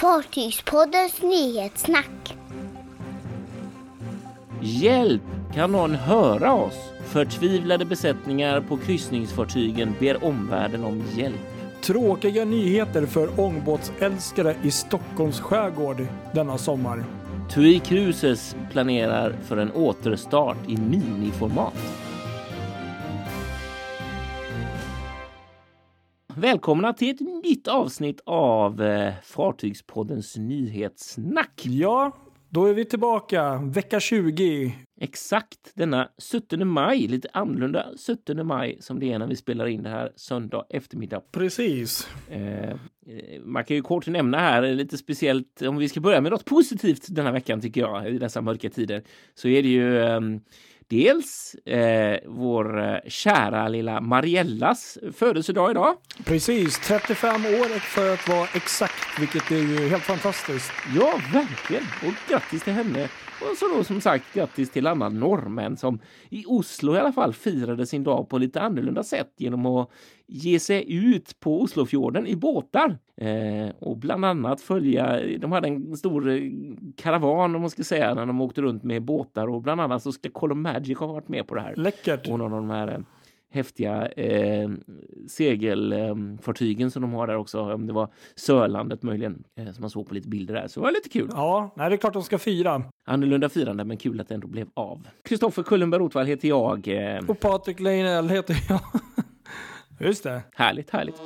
Fartygspoddens 0.00 1.22
nyhetssnack. 1.22 2.36
Hjälp! 4.60 5.22
Kan 5.54 5.72
någon 5.72 5.94
höra 5.94 6.52
oss? 6.52 6.74
Förtvivlade 7.06 7.84
besättningar 7.84 8.60
på 8.60 8.76
kryssningsfartygen 8.76 9.94
ber 10.00 10.24
omvärlden 10.24 10.84
om 10.84 11.02
hjälp. 11.16 11.40
Tråkiga 11.80 12.44
nyheter 12.44 13.06
för 13.06 13.40
ångbåtsälskare 13.40 14.56
i 14.62 14.70
Stockholms 14.70 15.40
skärgård 15.40 16.06
denna 16.32 16.58
sommar. 16.58 17.04
TUI 17.50 17.78
Cruises 17.78 18.56
planerar 18.72 19.34
för 19.44 19.56
en 19.56 19.72
återstart 19.72 20.68
i 20.68 20.76
miniformat. 20.76 22.05
Välkomna 26.38 26.92
till 26.92 27.14
ett 27.14 27.20
nytt 27.20 27.68
avsnitt 27.68 28.20
av 28.24 28.82
eh, 28.82 29.12
Fartygspoddens 29.22 30.36
nyhetssnack. 30.36 31.62
Ja, 31.64 32.12
då 32.48 32.66
är 32.66 32.74
vi 32.74 32.84
tillbaka. 32.84 33.56
Vecka 33.56 34.00
20. 34.00 34.74
Exakt 35.00 35.58
denna 35.74 36.08
17 36.32 36.68
maj, 36.68 37.08
lite 37.08 37.28
annorlunda 37.32 37.86
17 38.06 38.46
maj 38.46 38.76
som 38.80 39.00
det 39.00 39.12
är 39.12 39.18
när 39.18 39.26
vi 39.26 39.36
spelar 39.36 39.66
in 39.66 39.82
det 39.82 39.88
här 39.88 40.12
söndag 40.16 40.64
eftermiddag. 40.70 41.20
Precis. 41.32 42.08
Eh, 42.30 42.70
eh, 42.70 42.76
man 43.44 43.64
kan 43.64 43.76
ju 43.76 43.82
kort 43.82 44.06
nämna 44.06 44.38
här 44.38 44.62
lite 44.62 44.98
speciellt 44.98 45.62
om 45.62 45.76
vi 45.76 45.88
ska 45.88 46.00
börja 46.00 46.20
med 46.20 46.32
något 46.32 46.44
positivt 46.44 47.06
denna 47.08 47.32
veckan 47.32 47.60
tycker 47.60 47.80
jag 47.80 48.08
i 48.08 48.18
dessa 48.18 48.40
mörka 48.40 48.70
tider 48.70 49.02
så 49.34 49.48
är 49.48 49.62
det 49.62 49.68
ju 49.68 49.98
eh, 49.98 50.20
Dels 50.88 51.54
eh, 51.54 52.18
vår 52.26 52.80
eh, 52.80 52.98
kära 53.06 53.68
lilla 53.68 54.00
Mariellas 54.00 54.98
födelsedag 55.12 55.70
idag. 55.70 55.96
Precis, 56.24 56.78
35 56.78 57.34
år 57.34 57.78
för 57.78 58.14
att 58.14 58.28
vara 58.28 58.48
exakt, 58.54 59.20
vilket 59.20 59.50
är 59.50 59.56
ju 59.56 59.88
helt 59.88 60.02
fantastiskt. 60.02 60.72
Ja, 60.96 61.20
verkligen. 61.32 61.82
Och 61.82 62.30
grattis 62.30 62.62
till 62.62 62.72
henne. 62.72 63.08
Och 63.40 63.56
så 63.58 63.68
då 63.76 63.84
som 63.84 64.00
sagt 64.00 64.34
grattis 64.34 64.70
till 64.70 64.86
alla 64.86 65.08
norrmän 65.08 65.76
som 65.76 66.00
i 66.30 66.44
Oslo 66.46 66.94
i 66.94 66.98
alla 66.98 67.12
fall 67.12 67.32
firade 67.32 67.86
sin 67.86 68.04
dag 68.04 68.28
på 68.28 68.38
lite 68.38 68.60
annorlunda 68.60 69.02
sätt 69.02 69.34
genom 69.36 69.66
att 69.66 69.90
ge 70.26 70.60
sig 70.60 70.94
ut 70.94 71.40
på 71.40 71.62
Oslofjorden 71.62 72.26
i 72.26 72.36
båtar 72.36 72.98
eh, 73.20 73.74
och 73.78 73.96
bland 73.96 74.24
annat 74.24 74.60
följa. 74.60 75.20
De 75.38 75.52
hade 75.52 75.68
en 75.68 75.96
stor 75.96 76.28
eh, 76.28 76.40
karavan 76.96 77.54
om 77.54 77.60
man 77.60 77.70
ska 77.70 77.84
säga 77.84 78.14
när 78.14 78.26
de 78.26 78.40
åkte 78.40 78.62
runt 78.62 78.82
med 78.82 79.02
båtar 79.02 79.46
och 79.46 79.62
bland 79.62 79.80
annat 79.80 80.02
så 80.02 80.12
ska 80.12 80.30
Color 80.30 80.54
Magic 80.54 80.98
ha 80.98 81.06
varit 81.06 81.28
med 81.28 81.46
på 81.46 81.54
det 81.54 81.60
här. 81.60 81.76
Läckert. 81.76 82.28
Och 82.28 82.38
någon 82.38 82.52
av 82.52 82.60
de 82.60 82.70
här 82.70 82.88
eh, 82.88 82.98
häftiga 83.50 84.08
eh, 84.08 84.70
segelfartygen 85.28 86.86
eh, 86.86 86.90
som 86.90 87.02
de 87.02 87.12
har 87.12 87.26
där 87.26 87.36
också. 87.36 87.74
Om 87.74 87.86
det 87.86 87.92
var 87.92 88.08
Sörlandet 88.34 89.02
möjligen 89.02 89.44
eh, 89.58 89.72
som 89.72 89.80
man 89.80 89.90
såg 89.90 90.08
på 90.08 90.14
lite 90.14 90.28
bilder 90.28 90.54
där. 90.54 90.68
Så 90.68 90.80
det 90.80 90.84
var 90.84 90.92
lite 90.92 91.08
kul. 91.08 91.28
Ja, 91.32 91.74
nej, 91.76 91.88
det 91.88 91.94
är 91.94 91.96
klart 91.96 92.12
de 92.12 92.22
ska 92.22 92.38
fira. 92.38 92.82
Annorlunda 93.04 93.48
firande, 93.48 93.84
men 93.84 93.96
kul 93.96 94.20
att 94.20 94.28
det 94.28 94.34
ändå 94.34 94.48
blev 94.48 94.68
av. 94.74 95.08
Kristoffer 95.24 95.62
Kullenberg 95.62 96.00
Rotvall 96.00 96.26
heter 96.26 96.48
jag. 96.48 96.88
Och 97.28 97.40
Patrik 97.40 97.80
Leinell 97.80 98.28
heter 98.28 98.56
jag. 98.68 98.80
Just 100.06 100.22
det. 100.22 100.42
Härligt, 100.54 100.90
härligt. 100.90 101.16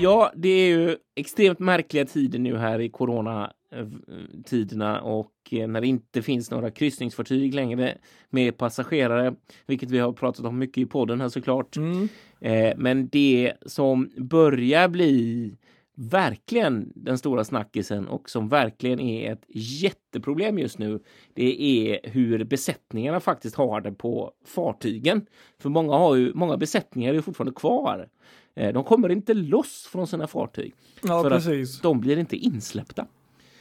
Ja, 0.00 0.32
det 0.36 0.48
är 0.48 0.68
ju 0.68 0.96
extremt 1.16 1.58
märkliga 1.58 2.04
tider 2.04 2.38
nu 2.38 2.56
här 2.56 2.80
i 2.80 2.88
coronatiderna 2.88 5.00
och 5.00 5.32
eh, 5.50 5.68
när 5.68 5.80
det 5.80 5.86
inte 5.86 6.22
finns 6.22 6.50
några 6.50 6.70
kryssningsfartyg 6.70 7.54
längre 7.54 7.98
med 8.30 8.56
passagerare, 8.56 9.34
vilket 9.66 9.90
vi 9.90 9.98
har 9.98 10.12
pratat 10.12 10.46
om 10.46 10.58
mycket 10.58 10.78
i 10.78 10.86
podden 10.86 11.20
här 11.20 11.28
såklart. 11.28 11.76
Mm. 11.76 12.08
Eh, 12.40 12.72
men 12.76 13.08
det 13.08 13.52
som 13.66 14.10
börjar 14.16 14.88
bli 14.88 15.52
verkligen 16.00 16.92
den 16.94 17.18
stora 17.18 17.44
snackisen 17.44 18.08
och 18.08 18.30
som 18.30 18.48
verkligen 18.48 19.00
är 19.00 19.32
ett 19.32 19.44
jätteproblem 19.48 20.58
just 20.58 20.78
nu. 20.78 21.00
Det 21.34 21.62
är 21.62 22.10
hur 22.10 22.44
besättningarna 22.44 23.20
faktiskt 23.20 23.56
har 23.56 23.80
det 23.80 23.92
på 23.92 24.32
fartygen. 24.46 25.26
För 25.58 25.68
många 25.68 25.92
har 25.92 26.16
ju 26.16 26.34
många 26.34 26.56
besättningar 26.56 27.14
är 27.14 27.20
fortfarande 27.20 27.54
kvar. 27.54 28.08
Eh, 28.54 28.72
de 28.72 28.84
kommer 28.84 29.08
inte 29.08 29.34
loss 29.34 29.88
från 29.92 30.06
sina 30.06 30.26
fartyg. 30.26 30.74
Ja, 31.02 31.22
för 31.22 31.30
precis. 31.30 31.76
att 31.76 31.82
de 31.82 32.00
blir 32.00 32.18
inte 32.18 32.36
insläppta 32.36 33.06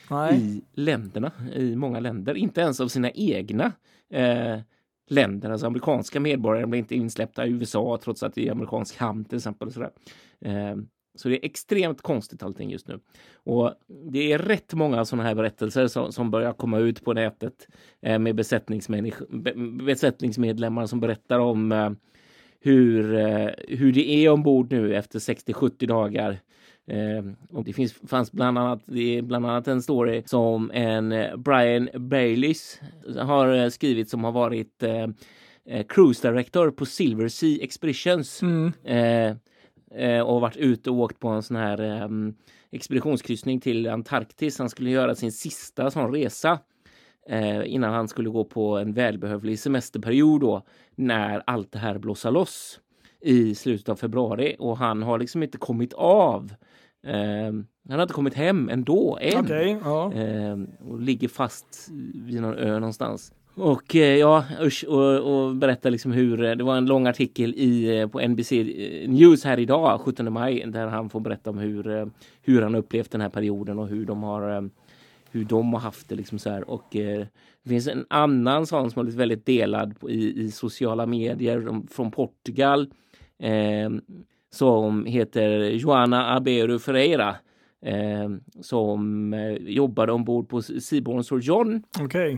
Nej. 0.10 0.42
i 0.42 0.62
länderna, 0.74 1.32
i 1.56 1.76
många 1.76 2.00
länder. 2.00 2.36
Inte 2.36 2.62
ens 2.62 2.80
av 2.80 2.88
sina 2.88 3.12
egna 3.12 3.72
eh, 4.10 4.60
länder. 5.10 5.50
Alltså 5.50 5.68
amerikanska 5.68 6.20
medborgare 6.20 6.66
blir 6.66 6.80
inte 6.80 6.96
insläppta 6.96 7.46
i 7.46 7.50
USA 7.50 8.00
trots 8.04 8.24
att 8.24 8.34
det 8.34 8.48
är 8.48 8.52
amerikansk 8.52 8.98
hamn 8.98 9.26
till 9.26 9.38
exempel. 9.38 9.68
Och 9.68 9.74
sådär. 9.74 9.92
Eh, 10.42 10.76
så 11.20 11.30
det 11.30 11.36
är 11.36 11.46
extremt 11.46 12.02
konstigt 12.02 12.44
allting 12.44 12.72
just 12.72 12.88
nu. 12.88 13.00
Och 13.34 13.74
det 14.12 14.32
är 14.32 14.38
rätt 14.38 14.74
många 14.74 15.06
sådana 15.06 15.24
här 15.24 15.36
berättelser 15.36 15.88
som, 15.88 16.12
som 16.12 16.32
börjar 16.32 16.54
komma 16.54 16.80
ut 16.80 17.04
på 17.04 17.14
nätet 17.14 17.68
eh, 18.02 18.20
med 18.20 18.36
besättningsmedlemmar 19.86 20.86
som 20.86 21.00
berättar 21.00 21.40
om 21.40 21.72
eh, 21.72 21.90
hur, 22.60 23.16
eh, 23.16 23.50
hur 23.68 23.92
det 23.92 24.10
är 24.10 24.30
ombord 24.30 24.72
nu 24.72 24.96
efter 24.96 25.20
60-70 25.20 25.88
dagar. 25.88 26.40
Eh, 26.88 27.24
och 27.50 27.64
det 27.64 27.74
finns, 27.74 27.94
fanns 27.94 28.32
bland 28.32 28.58
annat, 28.58 28.82
det 28.86 29.18
är 29.18 29.22
bland 29.22 29.46
annat 29.46 29.68
en 29.68 29.82
story 29.82 30.24
som 30.26 30.72
en 30.72 31.12
eh, 31.12 31.36
Brian 31.38 31.90
Baileys 31.94 32.82
har 33.18 33.56
eh, 33.56 33.70
skrivit 33.70 34.10
som 34.10 34.24
har 34.24 34.32
varit 34.32 34.84
eh, 34.84 35.08
eh, 35.66 35.86
cruise 35.90 36.30
director 36.32 36.72
på 36.72 36.86
Silver 36.86 37.28
Sea 37.28 37.64
Expeditions. 37.64 38.42
Mm. 38.42 38.72
Och 40.26 40.42
varit 40.42 40.58
ute 40.58 40.90
och 40.90 40.96
åkt 40.96 41.20
på 41.20 41.28
en 41.28 41.44
sån 41.44 41.58
här 41.58 42.04
um, 42.04 42.36
expeditionskryssning 42.72 43.60
till 43.60 43.90
Antarktis. 43.90 44.60
Han 44.60 44.70
skulle 44.70 44.90
göra 44.90 45.16
sin 45.16 45.32
sista 45.32 45.92
sån 45.92 46.14
resa 46.14 46.60
eh, 47.30 47.74
innan 47.74 47.94
han 47.94 48.08
skulle 48.08 48.30
gå 48.30 48.44
på 48.44 48.78
en 48.78 48.94
välbehövlig 48.94 49.60
semesterperiod 49.60 50.42
då 50.42 50.62
när 50.96 51.44
allt 51.46 51.72
det 51.72 51.80
här 51.80 51.98
blossar 51.98 52.32
loss 52.32 52.80
i 53.22 53.56
slutet 53.56 53.90
av 53.90 53.96
februari 53.96 54.56
och 54.60 54.78
han 54.78 55.04
har 55.04 55.20
liksom 55.20 55.44
inte 55.44 55.58
kommit 55.58 55.94
av. 55.94 56.54
Eh, 57.08 57.54
han 57.90 57.96
har 57.96 58.02
inte 58.02 58.14
kommit 58.14 58.34
hem 58.34 58.70
ändå 58.70 59.18
än. 59.22 59.46
Okay, 59.46 59.78
ja. 59.84 60.14
eh, 60.14 60.58
och 60.80 61.00
ligger 61.00 61.28
fast 61.28 61.90
vid 62.14 62.42
någon 62.42 62.56
ö 62.56 62.80
någonstans. 62.80 63.34
Och 63.58 63.96
eh, 63.96 64.18
ja, 64.18 64.46
usch, 64.62 64.86
och, 64.88 65.18
och 65.18 65.56
berätta 65.56 65.90
liksom 65.90 66.12
hur 66.12 66.44
eh, 66.44 66.56
det 66.56 66.64
var 66.64 66.78
en 66.78 66.86
lång 66.86 67.08
artikel 67.08 67.54
i, 67.56 68.00
eh, 68.00 68.08
på 68.08 68.20
NBC 68.28 68.52
News 69.08 69.44
här 69.44 69.60
idag, 69.60 70.02
17 70.02 70.34
maj, 70.34 70.64
där 70.68 70.88
han 70.88 71.10
får 71.10 71.20
berätta 71.20 71.50
om 71.50 71.58
hur, 71.58 72.12
hur 72.42 72.62
han 72.62 72.76
upplevt 72.76 73.12
den 73.12 73.22
här 73.22 73.30
perioden 73.30 73.80
och 73.80 73.88
hur 73.88 74.06
de 74.06 74.24
har 74.24 74.70
hur 75.32 75.46
de 75.46 75.74
har 75.74 75.80
haft 75.80 76.10
det 76.10 76.16
liksom 76.16 76.40
så 76.40 76.50
här. 76.50 76.70
Och 76.70 76.96
eh, 76.96 77.26
det 77.64 77.70
finns 77.70 77.88
en 77.88 78.06
annan 78.10 78.66
sån 78.66 78.92
som 78.92 79.00
har 79.00 79.04
blivit 79.04 79.20
väldigt 79.20 79.46
delad 79.46 80.00
på, 80.00 80.10
i, 80.10 80.42
i 80.42 80.52
sociala 80.52 81.06
medier 81.06 81.82
från 81.92 82.12
Portugal 82.12 82.90
eh, 83.40 83.90
som 84.50 85.06
heter 85.06 85.60
Joana 85.60 86.36
Abeiro 86.36 86.80
Ferreira 86.80 87.36
eh, 87.82 88.30
som 88.62 89.34
eh, 89.34 89.54
jobbade 89.54 90.12
ombord 90.12 90.50
på 90.50 90.62
Seaborn 90.62 91.24
Sir 91.24 91.40
John. 91.40 91.84
Okay. 92.04 92.38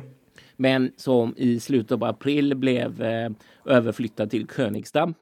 Men 0.62 0.92
som 0.96 1.34
i 1.38 1.59
slutet 1.59 1.92
av 1.92 2.03
april 2.03 2.56
blev 2.56 3.02
eh, 3.02 3.30
överflyttad 3.66 4.30
till 4.30 4.47
Königsdamm. 4.47 5.14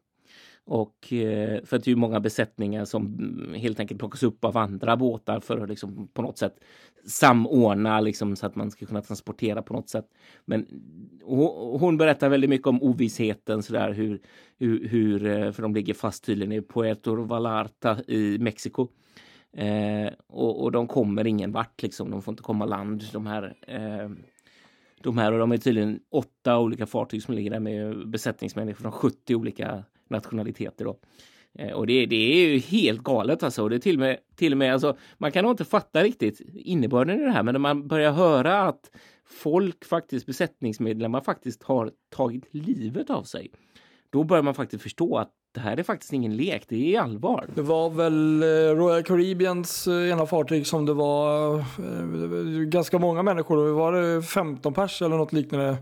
Och 0.65 1.13
eh, 1.13 1.63
för 1.65 1.77
att 1.77 1.83
det 1.83 1.91
är 1.91 1.95
många 1.95 2.19
besättningar 2.19 2.85
som 2.85 3.53
helt 3.55 3.79
enkelt 3.79 3.99
plockas 3.99 4.23
upp 4.23 4.45
av 4.45 4.57
andra 4.57 4.97
båtar 4.97 5.39
för 5.39 5.57
att 5.57 5.69
liksom 5.69 6.07
på 6.13 6.21
något 6.21 6.37
sätt 6.37 6.59
samordna 7.05 7.99
liksom 7.99 8.35
så 8.35 8.45
att 8.45 8.55
man 8.55 8.71
ska 8.71 8.85
kunna 8.85 9.01
transportera 9.01 9.61
på 9.61 9.73
något 9.73 9.89
sätt. 9.89 10.05
Men 10.45 10.65
hon 11.79 11.97
berättar 11.97 12.29
väldigt 12.29 12.49
mycket 12.49 12.67
om 12.67 12.83
ovissheten 12.83 13.63
så 13.63 13.73
där 13.73 13.91
hur, 13.91 14.19
hur, 14.59 14.87
hur 14.87 15.51
för 15.51 15.61
de 15.61 15.75
ligger 15.75 15.93
fast 15.93 16.25
tydligen 16.25 16.51
i 16.51 16.61
Puerto 16.61 17.15
Vallarta 17.15 17.97
i 18.07 18.37
Mexiko. 18.39 18.87
Eh, 19.57 20.13
och, 20.27 20.63
och, 20.63 20.71
de 20.71 20.87
kommer 20.87 21.27
ingen 21.27 21.51
vart 21.51 21.83
liksom. 21.83 22.11
De 22.11 22.21
får 22.21 22.31
inte 22.31 22.43
komma 22.43 22.65
land 22.65 23.03
de 23.13 23.27
här. 23.27 23.55
Eh, 23.67 24.09
de 25.07 25.17
här 25.17 25.31
och 25.31 25.39
de 25.39 25.51
är 25.51 25.57
tydligen 25.57 25.99
åtta 26.11 26.59
olika 26.59 26.85
fartyg 26.85 27.23
som 27.23 27.33
ligger 27.33 27.51
där 27.51 27.59
med 27.59 28.09
besättningsmänniskor 28.09 28.81
från 28.81 28.91
70 28.91 29.35
olika 29.35 29.83
nationaliteter. 30.09 30.85
Då. 30.85 30.99
Eh, 31.59 31.71
och 31.71 31.87
det, 31.87 32.05
det, 32.05 32.15
är 32.15 32.49
ju 32.49 32.59
helt 32.59 33.03
galet 33.03 33.43
alltså. 33.43 33.63
Och 33.63 33.69
det 33.69 33.75
är 33.75 33.79
till 33.79 33.95
och 33.95 33.99
med, 33.99 34.17
till 34.35 34.51
och 34.51 34.57
med 34.57 34.73
alltså, 34.73 34.97
man 35.17 35.31
kan 35.31 35.43
nog 35.43 35.53
inte 35.53 35.65
fatta 35.65 36.03
riktigt 36.03 36.41
innebörden 36.53 37.19
i 37.19 37.23
det 37.23 37.31
här, 37.31 37.43
men 37.43 37.53
när 37.53 37.59
man 37.59 37.87
börjar 37.87 38.11
höra 38.11 38.61
att 38.61 38.91
folk 39.25 39.85
faktiskt, 39.85 40.25
besättningsmedlemmar 40.25 41.21
faktiskt 41.21 41.63
har 41.63 41.91
tagit 42.09 42.45
livet 42.51 43.09
av 43.09 43.23
sig. 43.23 43.51
Då 44.09 44.23
börjar 44.23 44.43
man 44.43 44.53
faktiskt 44.53 44.83
förstå 44.83 45.17
att 45.17 45.31
det 45.57 45.61
här 45.61 45.77
är 45.79 45.83
faktiskt 45.83 46.13
ingen 46.13 46.35
lek, 46.37 46.63
det 46.67 46.95
är 46.95 47.01
allvar. 47.01 47.45
Det 47.55 47.61
var 47.61 47.89
väl 47.89 48.43
eh, 48.43 48.47
Royal 48.75 49.03
Caribbeans 49.03 49.87
eh, 49.87 50.09
ena 50.09 50.25
fartyg 50.25 50.67
som 50.67 50.85
det 50.85 50.93
var 50.93 51.63
ganska 52.65 52.99
många 52.99 53.23
människor, 53.23 53.71
var 53.71 53.91
det 53.93 54.21
15 54.21 54.73
pers 54.73 55.01
eller 55.01 55.17
något 55.17 55.33
liknande 55.33 55.77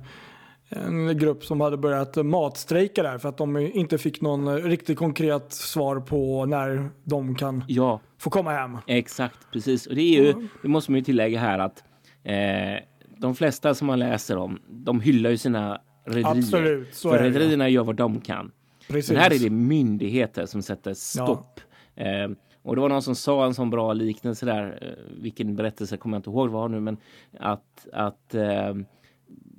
en 0.69 1.17
grupp 1.17 1.45
som 1.45 1.61
hade 1.61 1.77
börjat 1.77 2.25
matstrejka 2.25 3.03
där 3.03 3.17
för 3.17 3.29
att 3.29 3.37
de 3.37 3.57
inte 3.57 3.97
fick 3.97 4.21
någon 4.21 4.57
riktigt 4.57 4.97
konkret 4.97 5.53
svar 5.53 5.99
på 5.99 6.45
när 6.45 6.89
de 7.03 7.35
kan 7.35 7.63
Ja, 7.67 8.01
få 8.19 8.29
komma 8.29 8.51
hem. 8.51 8.77
exakt. 8.87 9.37
Precis. 9.53 9.87
Och 9.87 9.95
det 9.95 10.01
är 10.01 10.23
ju, 10.23 10.33
det 10.61 10.67
måste 10.67 10.91
man 10.91 10.97
ju 10.99 11.03
tillägga 11.03 11.39
här 11.39 11.59
att 11.59 11.83
eh, 12.23 12.83
de 13.17 13.35
flesta 13.35 13.73
som 13.73 13.87
man 13.87 13.99
läser 13.99 14.37
om, 14.37 14.59
de 14.69 15.01
hyllar 15.01 15.29
ju 15.29 15.37
sina 15.37 15.81
rederier. 16.05 16.37
Absolut, 16.37 16.95
så 16.95 17.09
För 17.09 17.19
rederierna 17.19 17.69
gör 17.69 17.83
vad 17.83 17.95
de 17.95 18.21
kan. 18.21 18.51
Precis. 18.87 19.11
Men 19.11 19.21
här 19.21 19.33
är 19.33 19.39
det 19.39 19.49
myndigheter 19.49 20.45
som 20.45 20.61
sätter 20.61 20.93
stopp. 20.93 21.59
Eh, 21.95 22.29
och 22.61 22.75
det 22.75 22.81
var 22.81 22.89
någon 22.89 23.01
som 23.01 23.15
sa 23.15 23.45
en 23.45 23.53
sån 23.53 23.69
bra 23.69 23.93
liknelse 23.93 24.45
där, 24.45 24.79
eh, 24.81 25.21
vilken 25.21 25.55
berättelse 25.55 25.97
kommer 25.97 26.15
jag 26.15 26.19
inte 26.19 26.29
ihåg 26.29 26.49
var 26.49 26.69
nu, 26.69 26.79
men 26.79 26.97
att, 27.39 27.87
att 27.93 28.35
eh, 28.35 28.73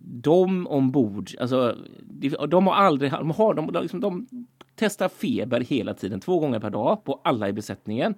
de 0.08 0.66
ombord, 0.66 1.30
alltså 1.40 1.76
de, 2.02 2.28
de 2.48 2.66
har 2.66 2.74
aldrig, 2.74 3.10
de 3.10 3.30
har, 3.30 3.54
de, 3.54 3.72
de, 3.72 3.82
liksom, 3.82 4.00
de 4.00 4.26
testar 4.74 5.08
feber 5.08 5.60
hela 5.60 5.94
tiden, 5.94 6.20
två 6.20 6.38
gånger 6.38 6.60
per 6.60 6.70
dag 6.70 7.04
på 7.04 7.20
alla 7.24 7.48
i 7.48 7.52
besättningen. 7.52 8.14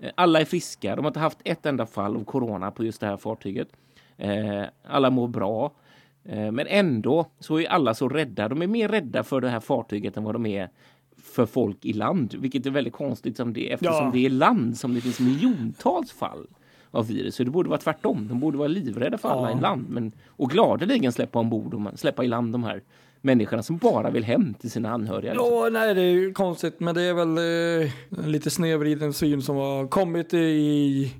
Eh, 0.00 0.10
Alla 0.14 0.40
är 0.40 0.44
friska, 0.44 0.96
de 0.96 1.04
har 1.04 1.10
inte 1.10 1.20
haft 1.20 1.38
ett 1.44 1.66
enda 1.66 1.86
fall 1.86 2.16
av 2.16 2.24
corona 2.24 2.70
på 2.70 2.84
just 2.84 3.00
det 3.00 3.06
här 3.06 3.16
fartyget. 3.16 3.68
Eh, 4.16 4.64
alla 4.88 5.10
mår 5.10 5.28
bra. 5.28 5.72
Eh, 6.24 6.52
Men 6.52 6.66
ändå 6.66 7.26
så 7.40 7.60
är 7.60 7.66
alla 7.66 7.94
så 7.94 8.08
rädda. 8.08 8.48
De 8.48 8.62
är 8.62 8.66
mer 8.66 8.88
rädda 8.88 9.22
för 9.24 9.40
det 9.40 9.48
här 9.48 9.60
fartyget 9.60 10.16
än 10.16 10.24
vad 10.24 10.34
de 10.34 10.46
är 10.46 10.68
för 11.22 11.46
folk 11.46 11.84
i 11.84 11.92
land, 11.92 12.34
vilket 12.38 12.66
är 12.66 12.70
väldigt 12.70 12.92
konstigt 12.94 13.36
som 13.36 13.52
det, 13.52 13.72
eftersom 13.72 13.94
Ja. 14.04 14.10
det 14.14 14.26
är 14.26 14.30
land 14.30 14.76
som 14.76 14.94
det 14.94 15.00
finns 15.00 15.20
miljontals 15.20 16.12
fall 16.12 16.46
av 16.90 17.06
virus. 17.08 17.34
Så 17.34 17.44
det 17.44 17.50
borde 17.50 17.68
vara 17.68 17.80
tvärtom. 17.80 18.26
De 18.28 18.40
borde 18.40 18.58
vara 18.58 18.68
livrädda 18.68 19.18
för 19.18 19.28
alla 19.28 19.50
Ja. 19.50 19.58
i 19.58 19.60
land 19.60 19.86
men, 19.88 20.12
och 20.28 20.50
gladeligen 20.50 21.12
släppa 21.12 21.38
ombord, 21.38 21.70
de- 21.70 21.90
släppa 21.94 22.24
i 22.24 22.28
land 22.28 22.52
de 22.52 22.64
här 22.64 22.82
människorna 23.20 23.62
som 23.62 23.76
bara 23.76 24.10
vill 24.10 24.24
hem 24.24 24.54
till 24.54 24.70
sina 24.70 24.90
anhöriga. 24.90 25.32
liksom. 25.32 25.48
Ja, 25.52 25.68
nej 25.72 25.94
det 25.94 26.02
är 26.02 26.32
konstigt 26.32 26.80
men 26.80 26.94
det 26.94 27.02
är 27.02 27.14
väl 27.14 27.38
eh, 27.82 28.26
lite 28.28 28.50
snedvriden 28.50 29.12
syn 29.12 29.42
som 29.42 29.56
har 29.56 29.86
kommit 29.88 30.34
i, 30.34 31.12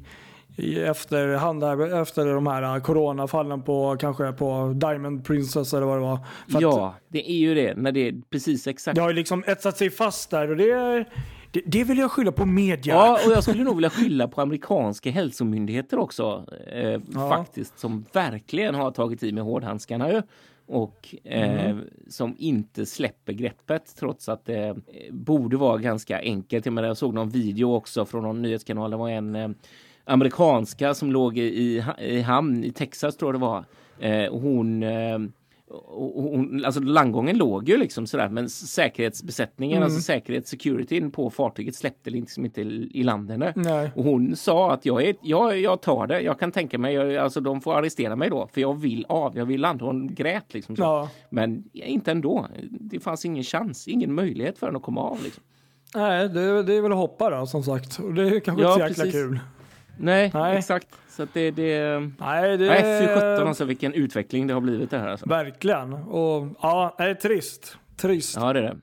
i 0.57 0.81
efterhand 0.81 1.65
här, 1.65 2.03
efter 2.03 2.27
de 2.27 2.47
här 2.47 2.81
coronafallen 2.81 3.63
på 3.63 3.97
kanske 4.01 4.33
på 4.33 4.73
Diamond 4.77 5.25
Princess 5.25 5.75
eller 5.75 5.87
vad 5.87 5.97
det 5.97 6.03
var. 6.03 6.19
För 6.53 6.61
Ja, 6.63 6.95
det 7.09 7.31
är 7.31 7.37
ju 7.37 7.55
det. 7.55 7.75
När 7.77 7.93
det 7.93 8.09
är 8.09 8.15
precis 8.31 8.67
exakt. 8.67 8.95
Det 8.95 9.01
har 9.03 9.09
ju 9.09 9.15
liksom 9.15 9.45
etsat 9.47 9.77
sig 9.77 9.91
fast 9.91 10.31
där 10.31 10.51
och 10.51 10.57
det, 10.57 10.71
är- 10.71 11.09
det, 11.51 11.63
det 11.67 11.85
vill 11.85 11.99
jag 11.99 12.11
skylla 12.11 12.33
på 12.33 12.47
media. 12.47 12.95
Ja, 12.95 13.19
och 13.27 13.33
jag 13.33 13.43
skulle 13.43 13.65
nog 13.65 13.75
vilja 13.75 13.91
skylla 13.91 14.29
på 14.29 14.41
amerikanska 14.41 15.11
hälsomyndigheter 15.11 15.99
också. 15.99 16.45
Eh, 16.73 17.01
Ja. 17.15 17.29
Faktiskt, 17.29 17.79
som 17.79 18.05
verkligen 18.13 18.75
har 18.75 18.91
tagit 18.91 19.23
i 19.23 19.33
med 19.33 19.45
hårdhandskarna 19.45 20.13
ju. 20.13 20.23
Och 20.67 21.15
eh, 21.25 21.65
Mm. 21.71 21.81
som 22.09 22.37
inte 22.39 22.87
släpper 22.87 23.33
greppet 23.33 23.95
trots 23.99 24.29
att 24.29 24.45
det 24.47 24.65
eh, 24.69 24.75
borde 25.11 25.57
vara 25.57 25.79
ganska 25.79 26.21
enkelt. 26.21 26.67
Jag, 26.67 26.73
menar, 26.73 26.89
jag 26.89 26.97
såg 26.97 27.15
någon 27.15 27.31
video 27.31 27.75
också 27.75 28.05
från 28.05 28.23
någon 28.23 28.43
nyhetskanal. 28.43 28.91
Det 28.91 28.97
var 28.97 29.11
en 29.11 29.37
eh, 29.37 29.49
amerikanska 30.05 30.95
som 30.95 31.13
låg 31.13 31.39
i, 31.39 31.85
i, 31.99 32.21
hamn 32.21 32.65
i 32.65 32.73
Texas 32.73 33.17
tror 33.17 33.35
jag 33.35 33.41
det 33.41 33.47
var. 33.47 33.65
Eh, 33.99 34.27
och 34.29 34.41
hon 34.41 34.83
eh, 34.83 35.19
hon, 36.15 36.63
alltså 36.65 36.81
landgången 36.81 37.39
låg 37.39 37.69
ju 37.69 37.77
liksom 37.77 38.07
sådär 38.07 38.29
men 38.29 38.49
säkerhetsbesättningen, 38.51 39.77
Mm. 39.77 39.85
alltså 39.85 40.01
säkerhetssecurity 40.01 41.11
på 41.11 41.31
fartyget 41.31 41.75
släppte 41.75 42.11
liksom 42.11 42.45
inte 42.45 42.61
i 42.61 43.03
land 43.03 43.31
henne. 43.31 43.53
Nej. 43.57 43.91
Och 43.97 44.05
hon 44.05 44.37
sa 44.37 44.73
att 44.73 44.87
jag, 44.87 45.03
är, 45.05 45.15
jag, 45.23 45.61
jag 45.61 45.81
tar 45.83 46.07
det, 46.07 46.21
jag 46.21 46.39
kan 46.39 46.53
tänka 46.53 46.79
mig, 46.79 46.95
jag, 46.95 47.17
alltså 47.17 47.41
de 47.41 47.61
får 47.61 47.75
arrestera 47.75 48.17
mig 48.17 48.31
då 48.31 48.49
för 48.53 48.61
jag 48.61 48.81
vill 48.81 49.07
av, 49.09 49.37
jag 49.39 49.47
vill 49.47 49.61
landa. 49.61 49.85
Hon 49.85 50.15
grät 50.15 50.55
liksom. 50.55 50.77
Så. 50.77 50.83
Ja. 50.83 51.09
Men 51.31 51.65
inte 51.73 52.11
ändå. 52.11 52.47
Det 52.71 53.01
fanns 53.01 53.25
ingen 53.25 53.45
chans, 53.45 53.89
ingen 53.89 54.15
möjlighet 54.15 54.59
för 54.59 54.67
henne 54.67 54.77
att 54.77 54.83
komma 54.85 55.01
av. 55.01 55.23
Liksom. 55.25 55.43
Nej, 55.95 56.29
det, 56.29 56.63
det 56.63 56.75
är 56.75 56.81
väl 56.83 56.93
att 56.93 56.99
hoppa 56.99 57.31
då 57.31 57.47
som 57.47 57.63
sagt. 57.63 57.99
Och 57.99 58.15
det 58.15 58.23
är 58.29 58.41
kanske 58.41 58.63
Ja, 58.65 58.73
inte 58.73 58.81
så 58.85 58.89
jäkla 58.89 59.05
precis. 59.05 59.21
kul. 59.21 59.39
Nej, 59.99 60.31
Nej. 60.35 60.59
exakt. 60.59 60.89
Så 61.09 61.23
att 61.23 61.35
det, 61.35 61.51
det, 61.51 62.01
Nej, 62.19 62.59
det 62.59 62.67
nej, 62.67 63.01
fy 63.01 63.15
sjutton 63.15 63.49
alltså 63.49 63.65
vilken 63.65 63.93
utveckling 63.93 64.47
det 64.47 64.55
har 64.55 64.61
blivit 64.61 64.91
det 64.91 64.99
här. 64.99 65.09
Alltså. 65.09 65.29
Verkligen. 65.29 65.93
Och 65.93 66.49
ja, 66.63 66.95
det 66.99 67.05
är 67.05 67.15
trist. 67.15 67.77
Trist. 67.97 68.37
Ja, 68.37 68.53
det 68.53 68.59
är 68.59 68.63
det. 68.63 68.77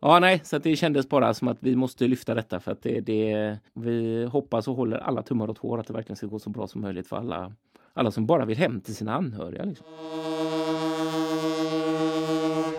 Ja, 0.00 0.18
nej, 0.18 0.40
så 0.44 0.58
det 0.58 0.76
kändes 0.76 1.08
bara 1.08 1.34
som 1.34 1.48
att 1.48 1.58
vi 1.60 1.76
måste 1.76 2.06
lyfta 2.06 2.34
detta 2.34 2.60
för 2.60 2.72
att 2.72 2.82
det, 2.82 3.00
det, 3.00 3.58
vi 3.74 4.24
hoppas 4.24 4.68
och 4.68 4.76
håller 4.76 4.98
alla 4.98 5.22
tummar 5.22 5.50
åt 5.50 5.58
hår 5.58 5.80
att 5.80 5.86
det 5.86 5.92
verkligen 5.92 6.16
ska 6.16 6.26
gå 6.26 6.38
så 6.38 6.50
bra 6.50 6.66
som 6.66 6.80
möjligt 6.80 7.06
för 7.06 7.16
alla, 7.16 7.52
alla 7.94 8.10
som 8.10 8.26
bara 8.26 8.44
vill 8.44 8.58
hem 8.58 8.80
till 8.80 8.94
sina 8.96 9.14
anhöriga. 9.14 9.64
Liksom. 9.64 9.86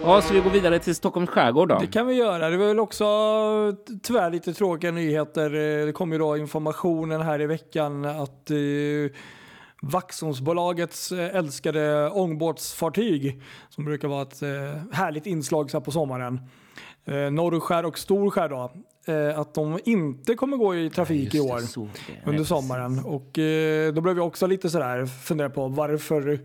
Ja, 0.06 0.22
så 0.22 0.34
vi 0.34 0.40
går 0.40 0.50
vidare 0.50 0.80
till 0.80 0.96
Stockholms 0.96 1.30
skärgård 1.30 1.70
då. 1.70 1.78
Det 1.80 1.88
kan 1.88 2.08
vi 2.08 2.14
göra. 2.14 2.50
Det 2.50 2.58
var 2.58 2.66
väl 2.68 2.80
också 2.80 3.06
tyvärr 4.04 4.30
lite 4.32 4.54
tråkiga 4.54 4.92
nyheter. 4.92 5.46
Eh, 5.46 5.86
Det 5.86 5.92
kom 5.94 6.12
ju 6.12 6.18
då 6.18 6.38
informationen 6.38 7.22
här 7.22 7.42
i 7.42 7.46
veckan 7.46 8.06
att 8.06 8.52
eh, 8.52 8.58
Vaxholmsbolagets 9.82 11.12
eh, 11.12 11.36
älskade 11.36 12.10
ångbåtsfartyg 12.10 13.42
som 13.70 13.86
brukar 13.86 14.08
vara 14.08 14.22
ett 14.22 14.42
eh, 14.42 14.50
härligt 14.92 15.26
inslag 15.26 15.72
så 15.72 15.78
här 15.78 15.86
på 15.86 15.92
sommaren. 15.92 16.40
Eh, 17.06 17.16
Norrskär 17.32 17.86
och 17.86 18.00
Storskär 18.00 18.50
då. 18.50 18.72
Eh, 19.14 19.40
att 19.40 19.54
de 19.54 19.80
inte 19.86 20.36
kommer 20.36 20.58
gå 20.58 20.76
i 20.76 20.90
trafik 20.90 21.34
i 21.36 21.38
Just 21.38 21.50
det, 21.50 21.54
år 21.54 21.60
så 21.60 21.88
under 22.26 22.44
sommaren. 22.44 23.00
Och 23.06 23.30
då 23.96 24.02
blev 24.02 24.18
jag 24.18 24.28
också 24.28 24.48
lite 24.48 24.70
sådär 24.70 25.06
fundera 25.06 25.50
på 25.50 25.68
varför 25.68 26.40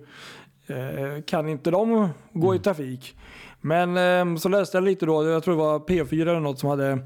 kan 1.26 1.48
inte 1.48 1.70
de 1.70 2.08
gå 2.32 2.54
i 2.54 2.58
trafik? 2.58 3.16
Men 3.60 3.96
eh, 3.96 4.36
så 4.36 4.48
läste 4.48 4.76
jag 4.76 4.84
lite 4.84 5.06
då, 5.06 5.28
jag 5.28 5.42
tror 5.42 5.54
det 5.54 5.62
var 5.62 5.78
P4 5.78 6.22
eller 6.22 6.40
något 6.40 6.58
som 6.58 6.68
hade 6.70 6.98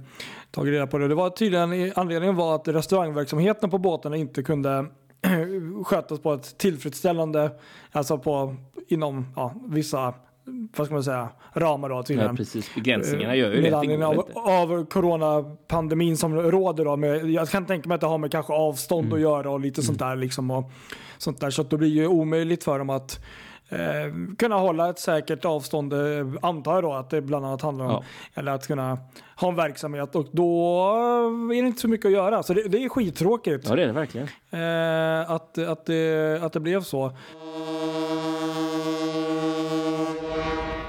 tagit 0.51 0.73
reda 0.73 0.87
på 0.87 0.99
det. 0.99 1.09
Det 1.09 1.15
var 1.15 1.31
tydligen, 1.31 1.93
anledningen 1.97 2.37
var 2.37 2.55
att 2.55 2.69
restaurangverksamheten 2.69 3.71
på 3.71 3.79
båtarna 3.79 4.17
inte 4.17 4.43
kunde 4.43 4.87
skötas 5.85 6.21
på 6.21 6.33
ett 6.33 6.59
tillfredsställande, 6.59 7.51
alltså 7.93 8.19
på 8.19 8.57
inom 8.89 9.27
ja, 9.37 9.55
vissa, 9.69 10.15
vad 10.77 10.87
ska 10.87 10.95
man 10.95 11.05
säga, 11.05 11.29
ramar 11.53 11.89
då 11.89 11.95
Ja, 11.95 12.03
tydligen. 12.03 12.37
precis. 12.37 12.75
Begränsningarna 12.75 13.37
gör 13.37 13.53
ju 13.53 13.63
Med 13.63 13.73
det. 13.73 13.87
Går 13.97 14.25
av, 14.35 14.73
av 14.73 14.85
coronapandemin 14.87 16.17
som 16.17 16.35
råder. 16.37 16.85
Då 16.85 16.97
med, 16.97 17.31
jag 17.31 17.49
kan 17.49 17.67
tänka 17.67 17.89
mig 17.89 17.95
att 17.95 18.01
det 18.01 18.07
har 18.07 18.19
med 18.19 18.31
kanske 18.33 18.53
avstånd 18.53 19.05
Mm. 19.07 19.15
att 19.15 19.21
göra 19.21 19.51
och 19.51 19.61
lite 19.61 19.83
sånt 19.83 19.99
där. 19.99 20.17
Liksom 20.17 20.51
och, 20.51 20.71
sånt 21.19 21.41
där. 21.41 21.51
Så 21.51 21.63
att 21.63 21.71
det 21.71 21.77
blir 21.77 21.89
ju 21.89 22.07
omöjligt 22.07 22.65
för 22.65 22.79
dem 22.79 22.91
att 22.91 23.21
eh, 23.73 24.35
kunna 24.39 24.57
hålla 24.57 24.91
ett 24.91 24.99
säkert 24.99 25.45
avstånd, 25.45 25.93
eh, 25.93 25.99
antar 26.43 26.75
jag 26.75 26.83
då 26.85 26.93
att 26.93 27.11
det 27.11 27.21
bland 27.23 27.47
annat 27.47 27.63
handlar 27.63 27.85
om. 27.85 27.91
Ja. 27.91 28.03
Eller 28.35 28.53
att 28.53 28.67
kunna 28.67 28.99
ha 29.37 29.49
en 29.49 29.57
verksamhet 29.57 30.17
och 30.17 30.27
då 30.33 30.79
är 31.53 31.63
det 31.63 31.69
inte 31.69 31.81
så 31.81 31.89
mycket 31.89 32.07
att 32.07 32.13
göra. 32.13 32.43
Så 32.43 32.55
det, 32.55 32.63
det 32.69 32.85
är 32.85 32.89
skittråkigt 32.89 33.69
Ja, 33.69 33.75
det 33.77 33.83
är 33.83 33.87
det 33.87 33.93
verkligen. 33.93 34.29
eh, 34.51 35.31
att, 35.31 35.59
att, 35.59 35.87
det, 35.87 36.39
att 36.43 36.53
det 36.53 36.61
blev 36.61 36.83
så. 36.83 37.13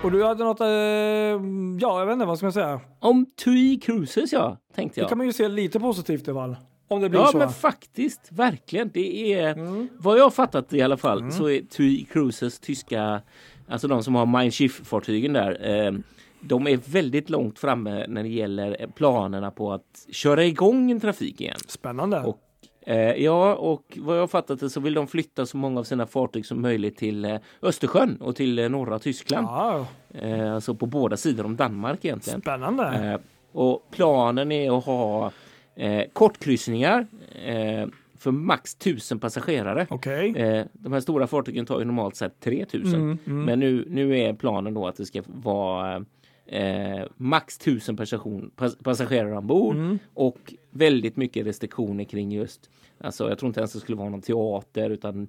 Och 0.04 0.12
du 0.12 0.24
hade 0.26 0.44
något, 0.44 0.62
eh, 0.62 0.68
ja 0.68 2.00
jag 2.00 2.06
vet 2.06 2.14
inte 2.14 2.26
vad 2.26 2.38
ska 2.38 2.46
man 2.46 2.54
säga. 2.54 2.80
Om 3.00 3.26
TUI 3.44 3.78
Cruises, 3.80 4.34
ja, 4.34 4.58
tänkte 4.76 5.00
Det 5.00 5.04
jag. 5.04 5.10
kan 5.10 5.18
man 5.18 5.28
ju 5.28 5.34
se 5.34 5.48
lite 5.48 5.80
positivt 5.80 6.28
i 6.28 6.32
alla 6.32 6.40
fall. 6.40 6.56
Om 6.94 7.02
det 7.02 7.10
blir 7.10 7.20
Ja, 7.20 7.28
så. 7.28 7.38
men 7.38 7.50
faktiskt, 7.50 8.20
verkligen. 8.32 8.90
Det 8.94 9.34
är, 9.34 9.54
Mm. 9.58 9.90
vad 9.98 10.18
jag 10.20 10.24
har 10.24 10.32
fattat 10.32 10.74
i 10.74 10.82
alla 10.82 10.98
fall, 10.98 11.32
så 11.32 11.50
är 11.50 11.62
TUI 11.62 12.04
Cruises 12.12 12.60
tyska, 12.60 13.22
alltså 13.68 13.88
de 13.88 14.04
som 14.04 14.16
har 14.16 14.26
Mein 14.26 14.52
Schiff-fartygen 14.52 15.34
där, 15.34 15.86
eh, 15.86 15.92
de 16.40 16.68
är 16.68 16.80
väldigt 16.92 17.30
långt 17.30 17.60
framme 17.60 18.06
när 18.08 18.24
det 18.24 18.30
gäller 18.30 18.88
planerna 18.96 19.52
på 19.52 19.74
att 19.74 20.08
köra 20.12 20.44
igång 20.46 20.92
en 20.92 21.00
trafik 21.00 21.42
igen. 21.42 21.58
Spännande. 21.68 22.20
Och 22.24 22.40
Eh, 22.86 22.98
ja, 23.24 23.56
och 23.56 23.98
vad 24.02 24.18
jag 24.20 24.32
fattat 24.32 24.60
det 24.60 24.70
så 24.70 24.80
vill 24.80 24.94
de 24.94 25.08
flytta 25.08 25.46
så 25.46 25.58
många 25.58 25.80
av 25.80 25.84
sina 25.84 26.06
fartyg 26.08 26.46
som 26.46 26.62
möjligt 26.62 26.98
till 26.98 27.26
eh, 27.26 27.36
Östersjön 27.62 28.18
och 28.22 28.36
till 28.36 28.60
eh, 28.60 28.70
norra 28.70 29.00
Tyskland. 29.00 29.48
ja, 29.48 29.88
Eh, 30.14 30.54
alltså 30.56 30.76
på 30.76 30.86
båda 30.86 31.18
sidor 31.18 31.46
om 31.46 31.56
Danmark 31.56 32.06
egentligen. 32.06 32.42
spännande. 32.42 32.84
Eh, 33.14 33.20
och 33.60 33.88
planen 33.92 34.52
är 34.52 34.78
att 34.78 34.86
ha 34.86 35.32
eh, 35.76 36.04
kortkryssningar 36.14 37.08
eh, 37.46 37.88
för 38.18 38.32
max 38.32 38.76
1000 38.76 39.20
passagerare. 39.20 39.88
Okej. 39.90 40.38
Eh, 40.38 40.66
de 40.74 40.94
här 40.94 41.00
stora 41.00 41.28
fartygen 41.28 41.66
tar 41.66 41.80
ju 41.80 41.86
normalt 41.86 42.16
sett 42.16 42.40
3000. 42.40 42.94
Mm, 42.94 43.18
mm. 43.26 43.46
Men 43.46 43.60
nu, 43.60 43.86
nu 43.90 44.20
är 44.20 44.34
planen 44.34 44.74
då 44.74 44.88
att 44.88 44.96
det 44.96 45.06
ska 45.06 45.22
vara 45.26 46.06
eh, 46.46 47.06
max 47.18 47.58
1000 47.58 47.98
person, 47.98 48.52
pass, 48.56 48.78
passagerare 48.78 49.38
ombord 49.38 49.76
Mm. 49.76 50.00
och 50.14 50.54
väldigt 50.70 51.18
mycket 51.18 51.46
restriktioner 51.46 52.04
kring 52.04 52.32
just 52.32 52.70
Alltså 52.98 53.30
jag 53.30 53.40
tror 53.40 53.48
inte 53.48 53.60
ens 53.60 53.74
det 53.74 53.80
skulle 53.80 53.98
vara 53.98 54.10
någon 54.10 54.22
teater 54.22 54.90
utan 54.90 55.28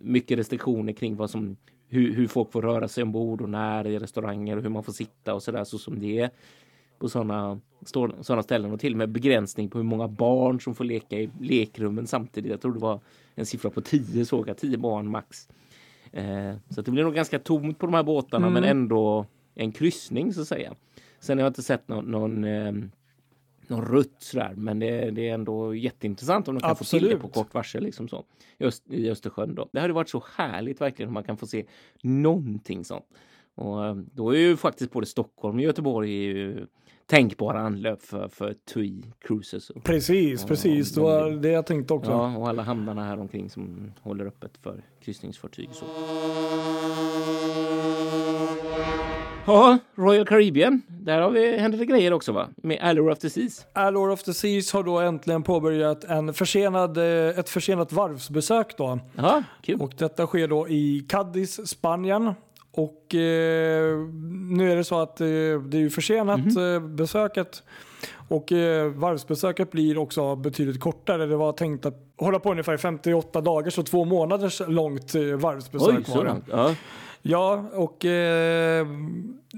mycket 0.00 0.38
restriktioner 0.38 0.92
kring 0.92 1.16
vad 1.16 1.30
som 1.30 1.56
hur, 1.88 2.14
hur 2.14 2.26
folk 2.26 2.52
får 2.52 2.62
röra 2.62 2.88
sig 2.88 3.02
ombord 3.02 3.40
och 3.40 3.48
när 3.48 3.86
i 3.86 3.98
restauranger 3.98 4.56
och 4.56 4.62
hur 4.62 4.70
man 4.70 4.82
får 4.82 4.92
sitta 4.92 5.34
och 5.34 5.42
sådär 5.42 5.64
så 5.64 5.78
som 5.78 6.00
det 6.00 6.18
är 6.20 6.30
på 7.02 7.08
sådana 7.08 7.60
såna 8.20 8.42
ställen 8.42 8.72
och 8.72 8.80
till 8.80 8.92
och 8.92 8.98
med 8.98 9.08
begränsning 9.08 9.68
på 9.68 9.78
hur 9.78 9.84
många 9.84 10.08
barn 10.08 10.60
som 10.60 10.74
får 10.74 10.84
leka 10.84 11.16
i 11.18 11.30
lekrummen 11.40 12.06
samtidigt. 12.06 12.50
Jag 12.50 12.60
tror 12.60 12.72
det 12.72 12.78
var 12.78 13.00
en 13.34 13.46
siffra 13.46 13.70
på 13.70 13.80
10 13.80 14.24
såg 14.24 14.48
jag, 14.48 14.56
10 14.56 14.78
barn 14.78 15.08
max. 15.08 15.48
Eh, 16.12 16.54
så 16.70 16.82
det 16.82 16.90
blir 16.90 17.04
nog 17.04 17.14
ganska 17.14 17.38
tomt 17.38 17.78
på 17.78 17.86
de 17.86 17.94
här 17.94 18.02
båtarna 18.02 18.46
Mm. 18.46 18.62
men 18.62 18.70
ändå 18.70 19.26
en 19.54 19.72
kryssning 19.72 20.32
så 20.34 20.40
att 20.40 20.48
säga. 20.48 20.74
Sen 21.20 21.38
har 21.38 21.42
jag 21.42 21.50
inte 21.50 21.62
sett 21.62 21.88
någon, 21.88 22.04
någon, 22.04 22.44
eh, 22.44 22.72
någon 23.66 23.84
rutt 23.84 24.16
sådär 24.18 24.54
men 24.56 24.78
det, 24.78 25.10
det 25.10 25.28
är 25.28 25.34
ändå 25.34 25.74
jätteintressant 25.74 26.48
om 26.48 26.54
de 26.54 26.60
kan 26.60 26.76
få 26.76 26.84
till 26.84 27.02
det 27.02 27.08
på 27.10 27.26
Absolut. 27.26 27.34
kort 27.34 27.54
varsel 27.54 27.82
liksom 27.82 28.08
så. 28.08 28.24
I, 28.58 28.64
Öst, 28.64 28.82
i 28.90 29.10
Östersjön 29.10 29.54
då. 29.54 29.68
Det 29.72 29.80
hade 29.80 29.92
varit 29.92 30.08
så 30.08 30.22
härligt 30.36 30.80
verkligen 30.80 31.08
om 31.08 31.14
man 31.14 31.24
kan 31.24 31.36
få 31.36 31.46
se 31.46 31.64
någonting 32.02 32.84
sånt. 32.84 33.04
Och 33.54 33.86
eh, 33.86 33.94
då 33.94 34.30
är 34.30 34.38
ju 34.38 34.56
faktiskt 34.56 34.92
både 34.92 35.06
Stockholm 35.06 35.56
och 35.56 35.62
Göteborg 35.62 36.10
är 36.10 36.22
ju 36.34 36.66
tänkbara 37.16 37.60
anlöp 37.60 38.02
för, 38.02 38.28
för 38.28 38.54
TUI 38.74 39.04
Cruises. 39.26 39.70
Och, 39.70 39.84
Precis, 39.84 40.42
Ja, 40.42 40.48
precis. 40.48 40.92
Det 40.94 41.00
de 41.00 41.04
var 41.04 41.30
det 41.30 41.48
jag 41.48 41.66
tänkte 41.66 41.94
också. 41.94 42.10
ja, 42.10 42.36
och 42.36 42.48
alla 42.48 42.62
hamnarna 42.62 43.04
här 43.04 43.20
omkring 43.20 43.50
som 43.50 43.92
håller 44.00 44.26
öppet 44.26 44.58
för 44.62 44.84
kryssningsfartyg. 45.04 45.68
och 45.70 45.76
Så. 45.76 45.84
Ja, 49.46 49.78
Royal 49.94 50.26
Caribbean. 50.26 50.82
Där 50.88 51.20
har 51.20 51.30
vi, 51.30 51.58
händer 51.58 51.78
det 51.78 51.86
grejer 51.86 52.12
också 52.12 52.32
va? 52.32 52.48
Med 52.56 52.78
Allure 52.82 53.12
of 53.12 53.18
the 53.18 53.30
Seas. 53.30 53.66
Allure 53.72 54.12
of 54.12 54.22
the 54.22 54.34
Seas 54.34 54.72
har 54.72 54.82
då 54.82 54.98
äntligen 54.98 55.42
påbörjat 55.42 56.04
en 56.04 56.34
försenad, 56.34 56.98
eh, 56.98 57.38
ett 57.38 57.48
försenat 57.48 57.92
varvsbesök 57.92 58.76
då. 58.76 58.98
Ja, 59.16 59.42
kul. 59.62 59.80
Och 59.80 59.92
detta 59.98 60.26
sker 60.26 60.48
då 60.48 60.68
i 60.68 61.06
Cadiz, 61.08 61.68
Spanien. 61.68 62.34
Och 62.74 63.14
eh, 63.14 63.98
nu 64.50 64.72
är 64.72 64.76
det 64.76 64.84
så 64.84 65.00
att 65.00 65.20
eh, 65.20 65.26
det 65.26 65.82
är 65.82 65.88
försenat 65.88 66.56
eh, 66.56 66.88
besöket. 66.88 67.62
Och 68.28 68.52
eh, 68.52 68.86
varvsbesöket 68.86 69.70
blir 69.70 69.98
också 69.98 70.36
betydligt 70.36 70.80
kortare. 70.80 71.26
Det 71.26 71.36
var 71.36 71.52
tänkt 71.52 71.86
att 71.86 71.94
hålla 72.16 72.38
på 72.38 72.50
ungefär 72.50 72.76
58 72.76 73.40
dagar, 73.40 73.70
så 73.70 73.82
två 73.82 74.04
månaders 74.04 74.62
långt 74.66 75.14
eh, 75.14 75.22
varvsbesök 75.22 76.04
Oj, 76.08 76.14
var 76.16 76.24
det. 76.24 76.36
Ja. 76.50 76.74
Ja, 77.22 77.64
och 77.72 78.04
eh, 78.04 78.86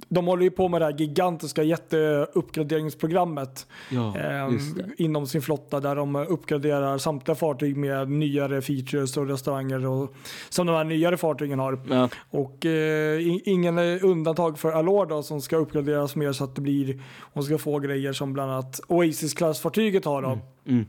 de 0.09 0.27
håller 0.27 0.43
ju 0.43 0.51
på 0.51 0.69
med 0.69 0.81
det 0.81 0.85
här 0.85 0.99
gigantiska 0.99 1.63
jätteuppgraderingsprogrammet 1.63 3.67
Ja, 3.91 4.19
eh, 4.19 4.49
inom 4.97 5.27
sin 5.27 5.43
flotta 5.43 5.81
där 5.81 5.97
de 5.97 6.17
uppgraderar 6.17 6.99
samtliga 6.99 7.35
fartyg 7.35 7.77
med 7.77 8.11
nyare 8.11 8.63
features 8.63 9.17
och 9.17 9.29
restauranger 9.29 9.87
och, 9.87 10.15
som 10.49 10.67
de 10.67 10.77
här 10.77 10.85
nyare 10.85 11.17
fartygen 11.17 11.59
har. 11.59 11.81
Ja. 11.91 12.09
Och 12.31 12.67
eh, 12.67 13.21
ingen 13.45 13.79
undantag 13.79 14.59
för 14.59 14.73
Allure 14.73 15.09
då, 15.09 15.23
som 15.23 15.41
ska 15.41 15.57
uppgraderas 15.57 16.17
mer 16.17 16.33
så 16.33 16.45
att 16.45 16.55
det 16.55 16.63
blir, 16.63 17.03
hon 17.21 17.43
ska 17.43 17.59
få 17.59 17.79
grejer 17.79 18.13
som 18.13 18.33
bland 18.33 18.53
annat 18.53 18.81
Oasis-klassfartyget 18.89 20.05
har 20.05 20.23
då. 20.23 20.39
Mm. 20.67 20.85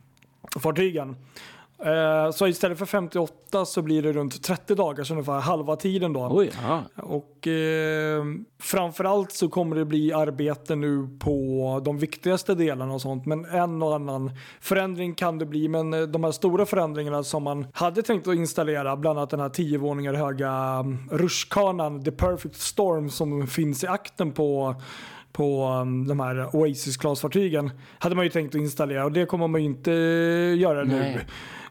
Fartygen. 0.59 1.15
Eh, 1.79 2.31
så 2.31 2.47
istället 2.47 2.77
för 2.77 2.85
58 2.85 3.65
så 3.65 3.81
blir 3.81 4.01
det 4.01 4.11
runt 4.13 4.43
30 4.43 4.75
dagar, 4.75 5.03
så 5.03 5.13
ungefär 5.13 5.39
halva 5.39 5.75
tiden 5.75 6.13
då. 6.13 6.27
Oj. 6.31 6.51
Och 6.95 7.47
eh, 7.47 8.23
framförallt 8.59 9.31
så 9.31 9.49
kommer 9.49 9.75
det 9.75 9.85
bli 9.85 10.13
arbete 10.13 10.75
nu 10.75 11.07
på 11.19 11.81
de 11.85 11.97
viktigaste 11.97 12.55
delarna 12.55 12.93
och 12.93 13.01
sånt. 13.01 13.25
Men 13.25 13.45
en 13.45 13.81
och 13.81 13.95
annan 13.95 14.31
förändring 14.59 15.15
kan 15.15 15.37
det 15.37 15.45
bli. 15.45 15.67
Men 15.67 15.93
eh, 15.93 16.01
de 16.01 16.23
här 16.23 16.31
stora 16.31 16.65
förändringarna 16.65 17.23
som 17.23 17.43
man 17.43 17.67
hade 17.73 18.01
tänkt 18.01 18.27
att 18.27 18.35
installera, 18.35 18.97
bland 18.97 19.19
annat 19.19 19.29
den 19.29 19.39
här 19.39 19.49
10 19.49 19.77
våningar 19.77 20.13
höga 20.13 20.51
mm, 20.51 21.09
rutschkanan 21.11 22.03
The 22.03 22.11
Perfect 22.11 22.55
Storm 22.55 23.09
som 23.09 23.47
finns 23.47 23.83
i 23.83 23.87
akten 23.87 24.31
på 24.31 24.75
på 25.31 25.67
um, 25.67 26.07
de 26.07 26.19
här 26.19 26.55
Oasis-klasfartygen 26.55 27.71
hade 27.99 28.15
man 28.15 28.25
ju 28.25 28.31
tänkt 28.31 28.55
att 28.55 28.61
installera 28.61 29.05
och 29.05 29.11
det 29.11 29.25
kommer 29.25 29.47
man 29.47 29.61
ju 29.61 29.67
inte 29.67 29.91
eh, 29.91 30.57
göra 30.59 30.83
nu. 30.83 31.19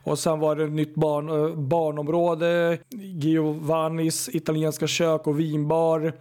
Och 0.04 0.18
sen 0.18 0.40
var 0.40 0.56
det 0.56 0.64
ett 0.64 0.72
nytt 0.72 0.94
barn, 0.94 1.28
eh, 1.28 1.56
barnområde, 1.56 2.78
Giovannis 2.90 4.28
italienska 4.28 4.86
kök 4.86 5.26
och 5.26 5.40
vinbar. 5.40 6.12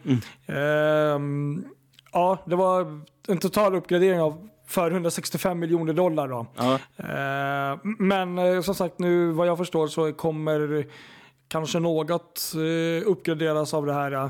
Ehm, 0.48 1.66
ja, 2.12 2.38
det 2.46 2.56
var 2.56 3.02
en 3.28 3.38
total 3.38 3.76
uppgradering 3.76 4.22
av 4.22 4.50
för 4.68 4.92
165 4.92 5.60
miljoner 5.60 5.94
dollar 5.94 6.28
då. 6.28 6.46
ja. 6.56 6.74
Eh, 6.98 7.80
men 7.84 8.38
eh, 8.38 8.62
som 8.62 8.76
sagt 8.76 9.00
nu 9.00 9.32
vad 9.32 9.48
jag 9.48 9.58
förstår 9.58 9.88
så 9.88 10.14
kommer 10.14 10.86
kanske 11.48 11.80
något 11.80 12.54
eh, 12.56 13.10
uppgraderas 13.10 13.74
av 13.74 13.86
det 13.86 13.94
här 13.94 14.30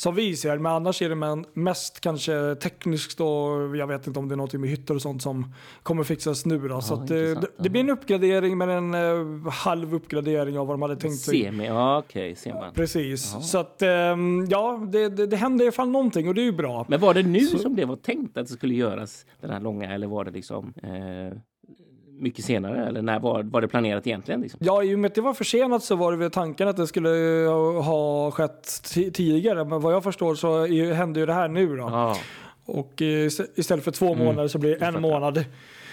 som 0.00 0.14
vi 0.14 0.36
ser. 0.36 0.58
Men 0.58 0.72
annars 0.72 1.02
är 1.02 1.08
det 1.08 1.44
mest 1.54 2.00
kanske 2.00 2.54
tekniskt 2.54 3.18
då. 3.18 3.50
Jag 3.76 3.86
vet 3.86 4.06
inte 4.06 4.18
om 4.18 4.28
det 4.28 4.34
är 4.34 4.36
något 4.36 4.52
med 4.52 4.70
hytter 4.70 4.94
och 4.94 5.02
sånt 5.02 5.22
som 5.22 5.54
kommer 5.82 6.04
fixas 6.04 6.46
nu 6.46 6.68
då. 6.68 6.80
så 6.80 6.94
att, 6.94 7.10
eh, 7.10 7.16
det, 7.16 7.46
det 7.58 7.70
blir 7.70 7.80
en 7.80 7.90
uppgradering 7.90 8.58
men 8.58 8.68
en 8.70 8.94
eh, 8.94 9.52
halv 9.52 9.94
uppgradering 9.94 10.58
av 10.58 10.66
vad 10.66 10.74
de 10.74 10.82
hade 10.82 10.96
tänkt 10.96 11.18
sig. 11.20 11.42
Semi, 11.44 11.66
ja 11.66 11.98
okej, 11.98 12.36
ser 12.36 12.54
man. 12.54 12.74
Precis. 12.74 13.30
Jaha. 13.32 13.42
Så 13.42 13.58
att 13.58 13.82
ehm, 13.82 14.46
ja, 14.50 14.86
det, 14.92 15.08
det, 15.08 15.26
det 15.26 15.36
händer 15.36 15.64
i 15.64 15.68
alla 15.68 15.72
fall 15.72 15.88
någonting 15.90 16.28
och 16.28 16.34
det 16.34 16.40
är 16.40 16.44
ju 16.44 16.52
bra. 16.52 16.86
Men 16.88 17.00
var 17.00 17.14
det 17.14 17.22
nu 17.22 17.40
Så- 17.40 17.58
som 17.58 17.76
det 17.76 17.84
var 17.84 17.96
tänkt 17.96 18.36
att 18.36 18.46
det 18.46 18.52
skulle 18.52 18.74
göras 18.74 19.26
den 19.40 19.50
här 19.50 19.60
långa 19.60 19.94
eller 19.94 20.06
var 20.06 20.24
det 20.24 20.30
liksom 20.30 20.72
eh, 20.82 21.38
mycket 22.20 22.44
senare? 22.44 22.86
Eller 22.86 23.02
när 23.02 23.20
var, 23.20 23.42
var 23.42 23.60
det 23.60 23.68
planerat 23.68 24.06
egentligen? 24.06 24.40
Liksom? 24.40 24.60
Ja, 24.62 24.82
i 24.84 24.94
och 24.94 24.98
med 24.98 25.08
att 25.08 25.14
det 25.14 25.20
var 25.20 25.34
försenat 25.34 25.82
så 25.84 25.96
var 25.96 26.12
det 26.12 26.18
väl 26.18 26.30
tanken 26.30 26.68
att 26.68 26.76
det 26.76 26.86
skulle 26.86 27.44
eh, 27.44 27.82
ha 27.82 28.30
skett 28.30 28.62
ti- 28.64 29.10
tidigare. 29.10 29.64
Men 29.64 29.80
vad 29.80 29.92
jag 29.94 30.04
förstår 30.04 30.34
så 30.34 30.62
är, 30.66 30.92
händer 30.92 31.20
ju 31.20 31.26
det 31.26 31.32
här 31.34 31.48
nu 31.48 31.76
då. 31.76 31.82
Ja. 31.82 32.16
Och 32.66 33.02
eh, 33.02 33.26
istället 33.56 33.84
för 33.84 33.90
två 33.90 34.14
månader 34.14 34.48
så 34.48 34.58
blir 34.58 34.78
det 34.78 34.86
en 34.86 35.00
månad. 35.02 35.44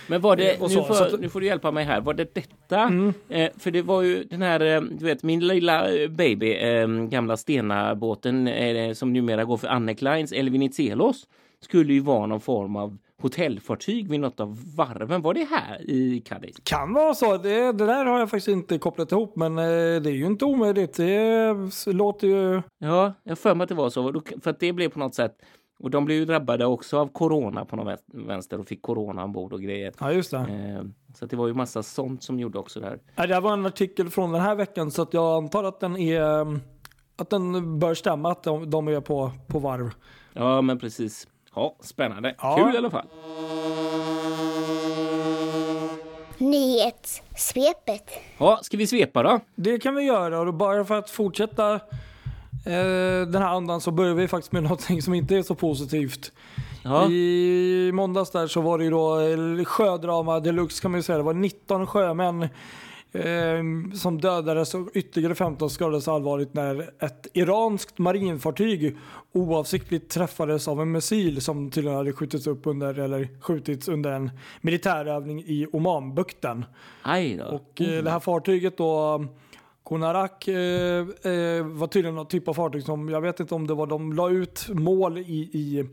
Men 0.10 0.22
var 0.22 0.36
det, 0.36 0.54
Eh, 0.56 0.62
och 0.62 0.70
nu, 0.70 0.76
så, 0.76 0.84
får, 0.84 0.94
så 0.94 1.04
att- 1.04 1.20
nu 1.20 1.30
får 1.30 1.40
du 1.42 1.46
hjälpa 1.46 1.72
mig 1.72 1.86
här, 1.86 2.02
var 2.02 2.14
det 2.14 2.34
detta? 2.36 2.80
Mm. 2.82 3.14
Eh, 3.30 3.50
för 3.58 3.72
det 3.72 3.82
var 3.82 4.02
ju 4.02 4.24
den 4.24 4.42
här, 4.42 4.60
du 5.00 5.06
vet 5.06 5.24
min 5.24 5.48
lilla 5.48 5.88
baby, 6.10 6.54
eh, 6.54 6.88
gamla 6.88 7.38
Stena-båten 7.38 8.48
eh, 8.48 8.94
som 8.94 9.14
numera 9.14 9.44
går 9.44 9.58
för 9.58 9.68
Annec 9.68 10.02
Lines, 10.02 10.32
El 10.34 10.50
Venizelos, 10.50 11.28
skulle 11.62 11.94
ju 11.94 12.00
vara 12.00 12.26
någon 12.26 12.42
form 12.42 12.76
av 12.76 12.98
hotellfartyg 13.22 14.10
vid 14.10 14.20
något 14.20 14.40
av 14.40 14.58
varven. 14.76 15.22
Var 15.22 15.34
det 15.34 15.44
här 15.50 15.90
i 15.92 16.20
Cadiz? 16.26 16.56
Kan 16.64 16.94
vara 16.94 17.14
så. 17.14 17.38
Det, 17.38 17.72
det 17.72 17.86
där 17.86 18.06
har 18.06 18.20
jag 18.20 18.30
faktiskt 18.30 18.48
inte 18.48 18.78
kopplat 18.78 19.12
ihop 19.12 19.36
men 19.36 19.58
eh, 19.58 19.64
det 20.02 20.10
är 20.10 20.16
ju 20.16 20.26
inte 20.26 20.46
omöjligt. 20.46 20.94
Det 20.94 21.54
låter 21.86 22.28
ju... 22.28 22.62
Ja, 22.78 23.14
jag 23.24 23.40
för 23.40 23.56
mig 23.56 23.64
att 23.64 23.70
det 23.70 23.76
var 23.76 23.90
så. 23.90 24.22
För 24.42 24.50
att 24.50 24.60
det 24.60 24.74
blev 24.74 24.90
på 24.90 25.00
något 25.00 25.16
sätt 25.16 25.38
och 25.80 25.90
de 25.90 26.06
blev 26.06 26.18
ju 26.18 26.26
drabbade 26.26 26.66
också 26.66 26.98
av 27.00 27.08
corona 27.08 27.66
på 27.66 27.76
någon 27.76 27.88
vä- 27.88 28.28
vänster 28.28 28.60
och 28.60 28.68
fick 28.68 28.82
corona 28.82 29.24
ombord 29.24 29.54
och 29.54 29.62
grejer. 29.62 29.94
Ja, 30.00 30.12
just 30.12 30.32
det. 30.32 30.38
Eh, 30.38 30.84
så 31.14 31.26
det 31.26 31.36
var 31.36 31.48
ju 31.48 31.54
massa 31.54 31.84
sånt 31.84 32.24
som 32.24 32.40
gjorde 32.40 32.60
också 32.60 32.80
det 32.80 32.86
här. 32.86 33.28
Det 33.28 33.34
här 33.34 33.42
var 33.42 33.54
en 33.54 33.66
artikel 33.66 34.10
från 34.10 34.32
den 34.32 34.42
här 34.42 34.56
veckan 34.56 34.92
så 34.92 35.02
att 35.02 35.14
jag 35.14 35.44
antar 35.44 35.64
att 35.64 35.80
den 35.80 35.98
är... 35.98 36.60
Att 37.20 37.30
den 37.30 37.80
bör 37.80 37.94
stämma 37.94 38.32
att 38.32 38.44
de, 38.44 38.70
de 38.70 38.88
är 38.88 39.02
på, 39.02 39.32
på 39.48 39.60
varv. 39.60 39.90
Ja, 40.34 40.62
men 40.62 40.80
precis. 40.80 41.28
Ja, 41.58 41.76
spännande. 41.80 42.36
Ja. 42.38 42.56
Kul 42.56 42.76
i 42.76 42.78
alla 42.78 42.90
fall. 42.90 43.06
Nyhetssvepet. 46.38 48.12
Ja, 48.38 48.60
ska 48.64 48.78
vi 48.78 48.88
svepa 48.88 49.24
då? 49.24 49.40
Det 49.56 49.80
kan 49.80 49.96
vi 49.96 50.04
göra 50.04 50.40
och 50.40 50.54
bara 50.54 50.86
för 50.86 50.96
att 50.96 51.10
fortsätta 51.10 51.74
eh, 51.74 51.80
den 53.28 53.42
här 53.42 53.56
andan 53.56 53.82
så 53.82 53.92
börjar 53.92 54.14
vi 54.14 54.28
faktiskt 54.28 54.52
med 54.52 54.64
någonting 54.70 55.02
som 55.02 55.14
inte 55.14 55.36
är 55.36 55.44
så 55.44 55.56
positivt. 55.56 56.32
Ja. 56.84 57.10
I 57.10 57.92
måndags 57.94 58.32
där 58.32 58.48
så 58.48 58.62
var 58.62 58.78
det 58.78 58.84
ju 58.84 58.90
då 58.90 59.20
eh, 59.20 59.66
sjödrama 59.66 60.40
deluxe 60.40 60.82
kan 60.82 60.92
man 60.92 61.00
ju 61.00 61.04
säga. 61.04 61.18
Det 61.18 61.24
var 61.24 61.34
19 61.34 61.88
sjömän 61.88 62.50
eh, 63.12 63.64
som 63.94 64.22
dödades 64.22 64.74
och 64.74 64.90
ytterligare 64.94 65.36
15 65.36 65.70
skadades 65.70 66.08
allvarligt 66.08 66.54
när 66.54 66.90
ett 67.00 67.28
iranskt 67.34 67.98
marinfartyg 67.98 68.98
oavsiktligt 69.32 70.12
träffades 70.12 70.68
av 70.68 70.82
en 70.82 70.92
missil 70.92 71.42
som 71.42 71.72
tydligen 71.72 71.98
hade 71.98 72.14
skjutits 72.14 72.48
upp 72.48 72.68
under, 72.68 73.00
eller 73.00 73.28
skjutits 73.42 73.88
under 73.88 74.12
en 74.12 74.32
militärövning 74.62 75.40
i 75.40 75.68
Omanbukten. 75.72 76.66
Aj. 77.02 77.42
Och 77.42 77.82
eh, 77.82 78.04
det 78.04 78.10
här 78.10 78.20
fartyget 78.20 78.78
då, 78.78 79.26
Konarak, 79.84 80.48
eh, 80.48 81.00
eh, 81.00 81.66
var 81.66 81.88
tydligen 81.88 82.16
någon 82.16 82.28
typ 82.28 82.48
av 82.48 82.54
fartyg 82.54 82.84
som, 82.84 83.10
jag 83.10 83.22
vet 83.22 83.40
inte 83.40 83.56
om 83.56 83.68
det 83.68 83.74
var, 83.74 83.88
de 83.88 84.14
la 84.14 84.30
ut 84.30 84.68
mål 84.70 85.18
i, 85.18 85.50
i 85.54 85.90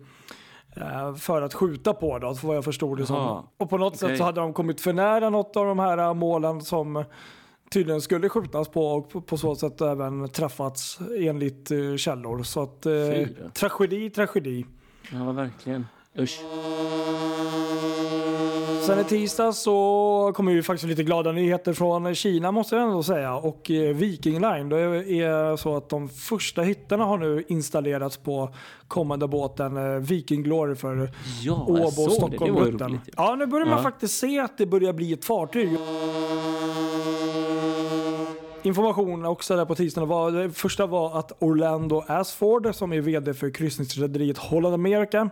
för 1.19 1.43
att 1.43 1.55
skjuta 1.55 1.95
på 1.95 2.19
då, 2.19 2.37
vad 2.43 2.57
jag 2.57 2.65
förstod 2.65 2.99
det 2.99 3.07
som. 3.07 3.47
Och 3.57 3.71
på 3.71 3.79
något 3.79 3.95
okej. 3.95 4.09
sätt 4.09 4.19
så 4.19 4.25
hade 4.25 4.41
de 4.41 4.53
kommit 4.53 4.81
för 4.81 4.93
nära 4.93 5.31
något 5.31 5.57
av 5.57 5.67
de 5.67 5.79
här 5.79 5.99
eh, 5.99 6.15
målen 6.15 6.61
som 6.61 7.05
tydligen 7.71 8.01
skulle 8.01 8.29
skjutas 8.29 8.69
på 8.69 8.87
och 8.87 9.27
på, 9.27 9.37
så 9.37 9.55
sätt 9.55 9.81
även 9.81 10.29
träffats 10.29 10.99
enligt 11.19 11.71
eh, 11.71 11.97
källor. 11.97 12.43
Så 12.43 12.63
att 12.63 12.87
eh, 12.87 12.93
tragedi, 13.53 14.11
tragedi. 14.11 14.67
Ja, 15.13 15.33
verkligen. 15.33 15.87
Usch. 16.19 16.41
Sen 18.87 18.99
i 18.99 19.05
tisdag 19.05 19.53
så 19.53 20.33
kommer 20.35 20.53
ju 20.53 20.63
faktiskt 20.63 20.89
lite 20.89 21.03
glada 21.03 21.33
nyheter 21.33 21.73
från 21.73 22.15
Kina 22.15 22.53
måste 22.53 22.77
jag 22.77 22.85
ändå 22.85 23.03
säga. 23.03 23.35
Och 23.35 23.71
eh, 23.71 23.97
Viking 23.97 24.41
Line, 24.41 24.69
det 24.69 24.79
är 25.21 25.57
så 25.57 25.77
att 25.77 25.89
de 25.89 26.09
första 26.09 26.63
hytterna 26.63 27.05
har 27.05 27.19
nu 27.19 27.45
installerats 27.49 28.17
på 28.17 28.55
kommande 28.89 29.29
båten 29.29 29.77
eh, 29.77 29.83
Viking 30.01 30.43
Glory 30.43 30.75
för 30.75 31.11
Ja, 31.43 31.65
Åbo 31.69 31.77
såg 31.91 32.05
det. 32.05 32.05
Det 32.05 32.11
Stockholm 32.11 32.55
var 32.55 32.65
ju 32.67 32.71
rutten. 32.73 32.89
roligt. 32.91 33.01
Ja, 33.17 33.35
nu 33.35 33.47
börjar 33.47 33.67
man 33.67 33.77
Ja. 33.77 33.83
faktiskt 33.83 34.19
se 34.19 34.39
att 34.41 34.59
det 34.59 34.67
börjar 34.67 34.93
bli 34.93 35.13
ett 35.13 35.25
fartyg. 35.25 35.77
information 38.63 39.25
också 39.25 39.57
där 39.57 39.65
på 39.65 39.75
tisdagen. 39.75 40.09
Var, 40.09 40.31
det 40.31 40.51
första 40.51 40.87
var 40.87 41.19
att 41.19 41.33
Orlando 41.43 42.03
Asford, 42.09 42.75
som 42.75 42.93
är 42.93 43.01
vd 43.01 43.35
för 43.35 43.51
kryssningsrederiet 43.51 44.39
Holland 44.39 44.75
America, 44.75 45.31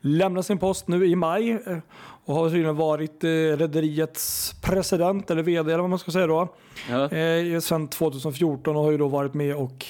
lämnar 0.00 0.42
sin 0.42 0.58
post 0.58 0.88
nu 0.88 1.06
i 1.06 1.16
maj 1.16 1.50
eh, 1.50 1.78
och 2.24 2.34
har 2.34 2.50
tydligen 2.50 2.76
varit 2.76 3.24
eh, 3.24 3.28
rederiets 3.28 4.54
president 4.62 5.30
eller 5.30 5.42
vd 5.42 5.72
eller 5.72 5.80
vad 5.80 5.90
man 5.90 5.98
ska 5.98 6.10
säga 6.10 6.26
då. 6.26 6.48
Ja. 6.90 7.10
Eh, 7.10 7.60
sedan 7.60 7.88
2014 7.88 8.76
och 8.76 8.82
har 8.82 8.90
ju 8.90 8.98
då 8.98 9.08
varit 9.08 9.34
med 9.34 9.56
och 9.56 9.86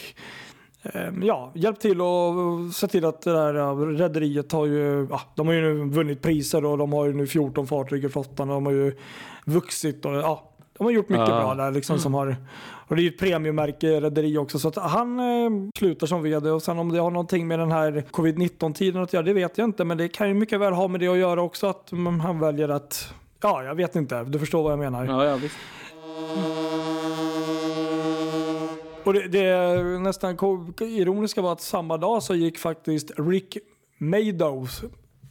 ja, 1.22 1.52
hjälpt 1.54 1.82
till 1.82 2.00
och 2.00 2.34
se 2.74 2.86
till 2.86 3.04
att 3.04 3.22
det 3.22 3.32
där 3.32 3.86
rederiet 3.96 4.52
har 4.52 4.66
ju, 4.66 5.06
ja, 5.10 5.20
de 5.34 5.46
har 5.46 5.54
ju 5.54 5.60
nu 5.60 5.90
vunnit 5.90 6.22
priser 6.22 6.64
och 6.64 6.78
de 6.78 6.92
har 6.92 7.06
ju 7.06 7.12
nu 7.12 7.26
14 7.26 7.66
fartyg 7.66 8.04
i 8.04 8.08
flottan 8.08 8.48
och 8.48 8.54
de 8.54 8.66
har 8.66 8.72
ju 8.72 8.96
vuxit 9.44 10.04
och 10.04 10.14
ja, 10.14 10.50
de 10.78 10.84
har 10.84 10.90
gjort 10.90 11.08
mycket 11.08 11.28
Ja. 11.28 11.40
bra 11.40 11.54
där 11.54 11.70
liksom 11.70 11.98
som 11.98 12.14
har 12.14 12.36
och 12.60 12.96
det 12.96 13.02
är 13.02 13.04
ju 13.04 13.08
ett 13.08 13.18
premiummärke 13.18 14.00
rederi 14.00 14.38
också 14.38 14.58
så 14.58 14.68
att 14.68 14.76
han 14.76 15.20
eh, 15.20 15.50
slutar 15.78 16.06
som 16.06 16.22
vd 16.22 16.50
och 16.50 16.62
sen 16.62 16.78
om 16.78 16.92
det 16.92 16.98
har 16.98 17.10
någonting 17.10 17.48
med 17.48 17.58
den 17.58 17.72
här 17.72 18.04
covid-19 18.10 18.72
tiden 18.74 19.02
att 19.02 19.12
göra 19.12 19.22
det 19.22 19.32
vet 19.32 19.58
jag 19.58 19.64
inte 19.64 19.84
men 19.84 19.98
det 19.98 20.08
kan 20.08 20.28
ju 20.28 20.34
mycket 20.34 20.60
väl 20.60 20.72
ha 20.72 20.88
med 20.88 21.00
det 21.00 21.08
att 21.08 21.18
göra 21.18 21.42
också 21.42 21.66
att 21.66 21.92
mm, 21.92 22.20
han 22.20 22.40
väljer 22.40 22.68
att 22.68 23.14
Ja, 23.42 23.62
jag 23.64 23.74
vet 23.74 23.96
inte. 23.96 24.24
Du 24.24 24.38
förstår 24.38 24.62
vad 24.62 24.72
jag 24.72 24.78
menar. 24.78 25.04
Ja, 25.06 25.24
ja, 25.24 25.36
visst. 25.36 25.56
Och 29.04 29.12
det, 29.14 29.28
det 29.28 29.82
nästan 29.98 30.36
ironiska 30.80 31.42
var 31.42 31.52
att 31.52 31.60
samma 31.60 31.96
dag 31.96 32.22
så 32.22 32.34
gick 32.34 32.58
faktiskt 32.58 33.10
Rick 33.16 33.58
Madows 33.98 34.82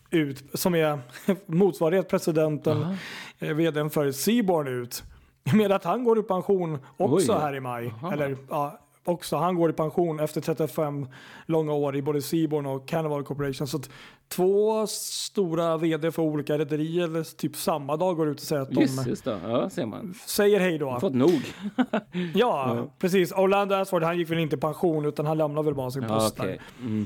ut, 0.10 0.44
som 0.54 0.76
är 0.76 1.00
motsvarighet 1.46 2.10
presidenten, 2.10 2.84
Aha. 2.84 2.96
eh, 3.40 3.54
vdn 3.54 3.90
för 3.90 4.12
Seaborn 4.12 4.68
ut. 4.68 5.04
Med 5.54 5.72
att 5.72 5.84
han 5.84 6.04
går 6.04 6.20
i 6.20 6.24
pension 6.24 6.78
också 6.98 7.34
Oj. 7.34 7.40
här 7.40 7.56
i 7.56 7.60
maj. 7.60 7.88
Aha. 8.02 8.14
Eller 8.14 8.38
ja, 8.50 8.80
också 9.04 9.36
han 9.38 9.56
går 9.56 9.70
i 9.70 9.74
pension 9.74 10.20
efter 10.20 10.42
35 10.42 11.08
långa 11.46 11.74
år 11.74 11.96
i 11.96 12.02
både 12.02 12.22
Seaborn 12.22 12.66
och 12.66 12.88
Carnival 12.88 13.24
Corporation. 13.24 13.68
Så 13.68 13.78
att 13.78 13.90
två 14.30 14.88
stora 14.88 15.78
vd 15.78 16.12
för 16.12 16.22
olika 16.22 16.58
rederier 16.58 17.38
typ 17.38 17.56
samma 17.56 17.98
dag 17.98 18.16
går 18.18 18.30
ut 18.30 18.40
och 18.40 18.46
säger 18.46 18.62
att 18.62 18.72
de 18.72 18.82
Just, 18.82 19.08
just. 19.08 19.26
Ja, 19.26 19.70
säger 20.26 20.60
hej 20.60 20.78
då. 20.78 21.00
Fått 21.00 21.14
nog. 21.14 21.42
Ja, 22.34 22.88
precis. 23.00 23.32
Orlando 23.32 23.76
Asford 23.76 24.04
han 24.04 24.18
gick 24.18 24.30
väl 24.32 24.40
inte 24.40 24.56
i 24.56 24.60
pension 24.60 25.06
utan 25.06 25.26
han 25.26 25.38
lämnade 25.38 25.66
väl 25.66 25.76
bara 25.76 25.92
sin 25.92 26.04
Ja, 26.04 26.08
post 26.10 26.40
okej. 26.40 26.60
där. 26.80 26.86
Mm. 26.88 27.06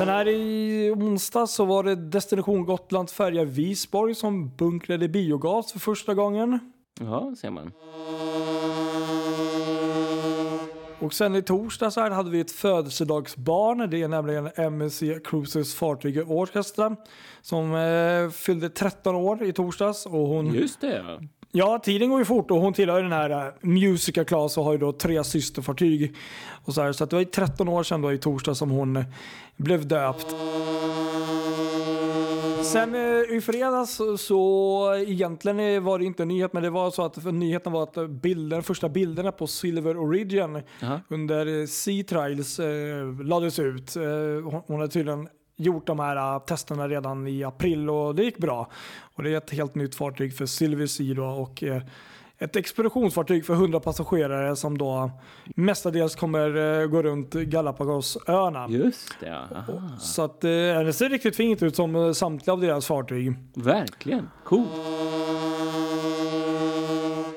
Sen 0.00 0.08
här 0.08 0.28
i 0.28 0.90
onsdag 0.90 1.46
så 1.46 1.64
var 1.64 1.82
det 1.82 1.94
Destination 1.94 2.64
Gotland 2.64 3.10
färja 3.10 3.44
Visborg 3.44 4.14
som 4.14 4.56
bunkrade 4.56 5.08
biogas 5.08 5.72
för 5.72 5.78
första 5.78 6.14
gången. 6.14 6.58
Ja, 7.00 7.34
ser 7.40 7.50
man. 7.50 7.72
Och 11.00 11.14
sen 11.14 11.36
i 11.36 11.42
torsdag 11.42 11.90
så 11.90 12.00
här 12.00 12.10
hade 12.10 12.30
vi 12.30 12.40
ett 12.40 12.50
födelsedagsbarn. 12.50 13.90
Det 13.90 14.02
är 14.02 14.08
nämligen 14.08 14.50
MSC 14.56 15.02
Cruises 15.24 15.74
fartyg 15.74 16.30
Orchestra 16.30 16.96
som 17.40 17.74
eh, 17.74 18.30
fyllde 18.30 18.68
13 18.70 19.14
år 19.14 19.42
i 19.42 19.52
torsdags. 19.52 20.06
Och 20.06 20.12
hon, 20.12 20.54
Just 20.54 20.80
det, 20.80 20.96
ja. 20.96 21.20
Ja, 21.52 21.78
tiden 21.78 22.10
går 22.10 22.18
ju 22.18 22.24
fort 22.24 22.50
och 22.50 22.60
hon 22.60 22.72
tillhör 22.72 23.02
den 23.02 23.12
här 23.12 23.46
uh, 23.46 23.52
Musica 23.60 24.24
Class 24.24 24.58
och 24.58 24.64
har 24.64 24.72
ju 24.72 24.78
då 24.78 24.92
tre 24.92 25.24
systerfartyg. 25.24 26.16
Och 26.64 26.74
så 26.74 26.82
här, 26.82 26.92
så 26.92 27.04
att 27.04 27.10
det 27.10 27.16
var 27.16 27.20
ju 27.20 27.28
13 27.28 27.68
år 27.68 27.82
sedan 27.82 28.02
då 28.02 28.12
i 28.12 28.18
torsdag 28.18 28.54
som 28.54 28.70
hon 28.70 28.96
eh, 28.96 29.04
blev 29.56 29.88
döpt. 29.88 30.26
Sen 32.62 32.94
eh, 32.94 33.36
i 33.36 33.40
fredags 33.40 34.00
så, 34.18 34.94
egentligen 35.06 35.60
eh, 35.60 35.80
var 35.80 35.98
det 35.98 36.04
inte 36.04 36.22
en 36.22 36.28
nyhet 36.28 36.52
men 36.52 36.62
det 36.62 36.70
var 36.70 36.90
så 36.90 37.04
att 37.04 37.24
nyheten 37.24 37.72
var 37.72 37.82
att 37.82 37.96
eh, 37.96 38.06
bilden, 38.06 38.62
första 38.62 38.88
bilderna 38.88 39.32
på 39.32 39.46
Silver 39.46 39.96
Origin 39.96 40.62
Jaha. 40.80 41.00
under 41.08 41.60
eh, 41.60 41.66
Sea 41.66 42.04
Trials 42.04 42.58
eh, 42.58 43.22
lades 43.24 43.58
ut. 43.58 43.96
Eh, 43.96 44.02
hon, 44.44 44.62
hon 44.66 44.80
hade 44.80 44.92
tydligen 44.92 45.28
gjort 45.60 45.86
de 45.86 45.98
här 45.98 46.16
eh, 46.16 46.38
testerna 46.38 46.88
redan 46.88 47.26
i 47.26 47.44
april 47.44 47.90
och 47.90 48.14
det 48.14 48.24
gick 48.24 48.38
bra. 48.38 48.70
Och 49.14 49.22
det 49.22 49.30
är 49.32 49.36
ett 49.36 49.50
helt 49.50 49.74
nytt 49.74 49.94
fartyg 49.94 50.36
för 50.36 50.46
Silver 50.46 50.86
Sea 50.86 51.24
och 51.24 51.62
eh, 51.62 51.82
ett 52.38 52.56
expeditionsfartyg 52.56 53.46
för 53.46 53.54
100 53.54 53.80
passagerare 53.80 54.56
som 54.56 54.78
då 54.78 55.10
mestadels 55.56 56.14
kommer 56.14 56.80
eh, 56.80 56.86
gå 56.86 57.02
runt 57.02 57.32
Galapagosöarna. 57.32 58.66
Just 58.68 59.20
det, 59.20 59.26
ja. 59.26 59.56
Aha. 59.56 59.98
Så 59.98 60.22
att 60.22 60.44
eh, 60.44 60.50
det 60.50 60.92
ser 60.92 61.08
riktigt 61.08 61.36
fint 61.36 61.62
ut 61.62 61.76
som 61.76 62.14
samtliga 62.14 62.52
av 62.52 62.60
deras 62.60 62.86
fartyg. 62.86 63.34
Verkligen. 63.54 64.30
Cool. 64.44 64.66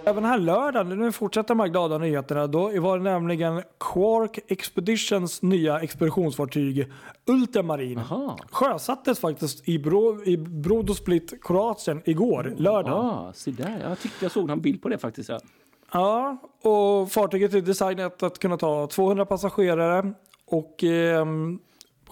Även 0.06 0.26
här 0.26 0.38
lördagen, 0.40 1.00
nu 1.00 1.12
fortsätter 1.12 1.48
de 1.48 1.60
här 1.60 1.68
glada 1.68 1.98
nyheterna, 1.98 2.48
då 2.48 2.82
var 2.82 2.98
det 2.98 3.04
nämligen 3.04 3.62
Quark 3.80 4.40
Expeditions 4.48 5.42
nya 5.42 5.80
expeditionsfartyg 5.80 6.92
Ultramarin. 7.26 8.02
Jaha. 8.10 8.38
Sjösattes 8.52 9.20
faktiskt 9.20 9.70
i, 9.70 9.80
Bro, 9.80 10.24
i 10.24 10.38
Brodosplit, 10.38 11.44
Kroatien 11.44 12.02
igår, 12.06 12.54
lördag. 12.58 12.92
Ja, 12.92 13.32
se 13.36 13.52
där. 13.52 13.80
Jag 13.84 14.00
tyckte 14.00 14.26
jag 14.26 14.32
såg 14.32 14.48
någon 14.48 14.62
bild 14.62 14.82
på 14.82 14.90
det 14.90 14.98
faktiskt. 14.98 15.30
Ja. 15.30 15.40
Ja, 15.92 16.38
och 16.62 17.12
fartyget 17.12 17.54
är 17.54 17.62
designat 17.62 18.24
att 18.24 18.40
kunna 18.40 18.58
ta 18.58 18.88
200 18.88 19.26
passagerare 19.26 20.14
och 20.46 20.84
ehm, 20.84 21.60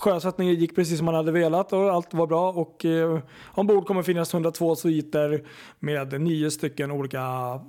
sjösättningen 0.02 0.56
gick 0.56 0.76
precis 0.76 0.98
som 0.98 1.06
man 1.06 1.16
hade 1.16 1.32
velat 1.32 1.74
och 1.74 1.90
allt 1.94 2.14
var 2.14 2.28
bra 2.28 2.52
och 2.52 2.86
eh, 2.86 3.20
ombord 3.52 3.86
kommer 3.88 4.04
finnas 4.04 4.34
102 4.34 4.76
sviter 4.76 5.44
med 5.80 6.22
nio 6.22 6.52
stycken 6.52 6.92
olika 6.92 7.22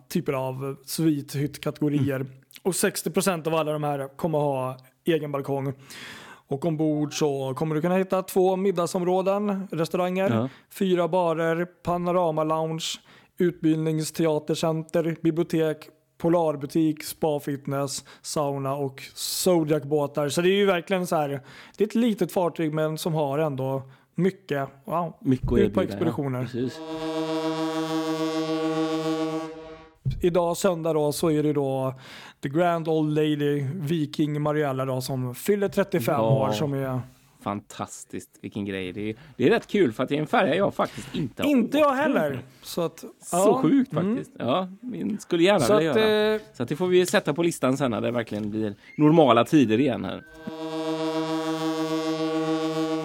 typer 0.08 0.32
av 0.32 0.76
svithyttkategorier 0.86 2.26
och 2.62 2.72
60% 2.72 3.46
av 3.48 3.54
alla 3.54 3.72
de 3.72 3.82
här 3.82 4.16
kommer 4.16 4.38
ha 4.38 4.76
egen 5.04 5.32
balkong. 5.32 5.72
Och 6.46 6.64
ombord 6.64 7.18
så 7.18 7.54
kommer 7.54 7.74
du 7.74 7.80
kunna 7.80 7.96
hitta 7.96 8.22
två 8.22 8.56
middagsområden, 8.56 9.68
restauranger, 9.72 10.30
Ja. 10.30 10.48
fyra 10.70 11.08
barer, 11.08 11.64
panorama-lounge, 11.64 12.84
utbildningsteatercenter, 13.38 15.16
bibliotek, 15.22 15.88
polarbutik, 16.22 17.02
spa-fitness, 17.04 18.04
sauna 18.22 18.74
och 18.74 19.02
Zodiac-båtar. 19.14 20.28
Så 20.28 20.42
det 20.42 20.48
är 20.48 20.56
ju 20.56 20.66
verkligen 20.66 21.06
så 21.06 21.16
här, 21.16 21.40
det 21.76 21.84
är 21.84 21.88
ett 21.88 21.94
litet 21.94 22.32
fartyg 22.32 22.74
men 22.74 22.98
som 22.98 23.14
har 23.14 23.38
ändå 23.38 23.82
mycket. 24.14 24.68
Wow. 24.84 25.16
Mycket 25.20 25.52
Ut 25.52 25.74
på 25.74 25.80
expeditioner. 25.80 26.50
Ja. 26.54 26.68
Idag 30.20 30.56
söndag 30.56 30.92
då 30.92 31.12
så 31.12 31.30
är 31.30 31.42
det 31.42 31.52
då 31.52 31.94
The 32.42 32.48
Grand 32.48 32.88
Old 32.88 33.14
Lady 33.14 33.66
Viking 33.74 34.42
Mariella 34.42 34.84
då 34.84 35.00
som 35.00 35.34
fyller 35.34 35.68
35 35.68 36.14
Ja. 36.14 36.20
år 36.22 36.52
som 36.52 36.74
är 36.74 37.00
Fantastiskt, 37.42 38.30
vilken 38.40 38.64
grej. 38.64 38.92
Det 38.92 39.10
är, 39.10 39.14
det 39.36 39.46
är 39.46 39.50
rätt 39.50 39.66
kul 39.66 39.92
för 39.92 40.02
att 40.02 40.08
det 40.08 40.16
är 40.16 40.20
en 40.20 40.26
färja 40.26 40.54
jag 40.54 40.74
faktiskt 40.74 41.14
inte 41.14 41.42
har 41.42 41.50
inte 41.50 41.78
jag 41.78 41.92
heller. 41.92 42.38
Så, 42.62 42.80
att, 42.82 42.98
Så 42.98 43.36
ja. 43.36 43.58
sjukt 43.62 43.92
Mm. 43.92 44.16
faktiskt. 44.16 44.36
Ja, 44.38 44.68
vi 44.80 45.16
skulle 45.20 45.42
gärna 45.42 45.60
Så 45.60 45.76
vilja 45.76 45.90
att, 45.90 45.96
göra. 46.00 46.34
eh, 46.34 46.40
Så 46.54 46.62
att 46.62 46.68
det 46.68 46.76
får 46.76 46.86
vi 46.88 47.06
sätta 47.06 47.34
på 47.34 47.42
listan 47.42 47.76
sen 47.76 47.90
när 47.90 48.00
det 48.00 48.10
verkligen 48.10 48.50
blir 48.50 48.74
normala 48.98 49.44
tider 49.44 49.80
igen 49.80 50.04
här. 50.04 50.22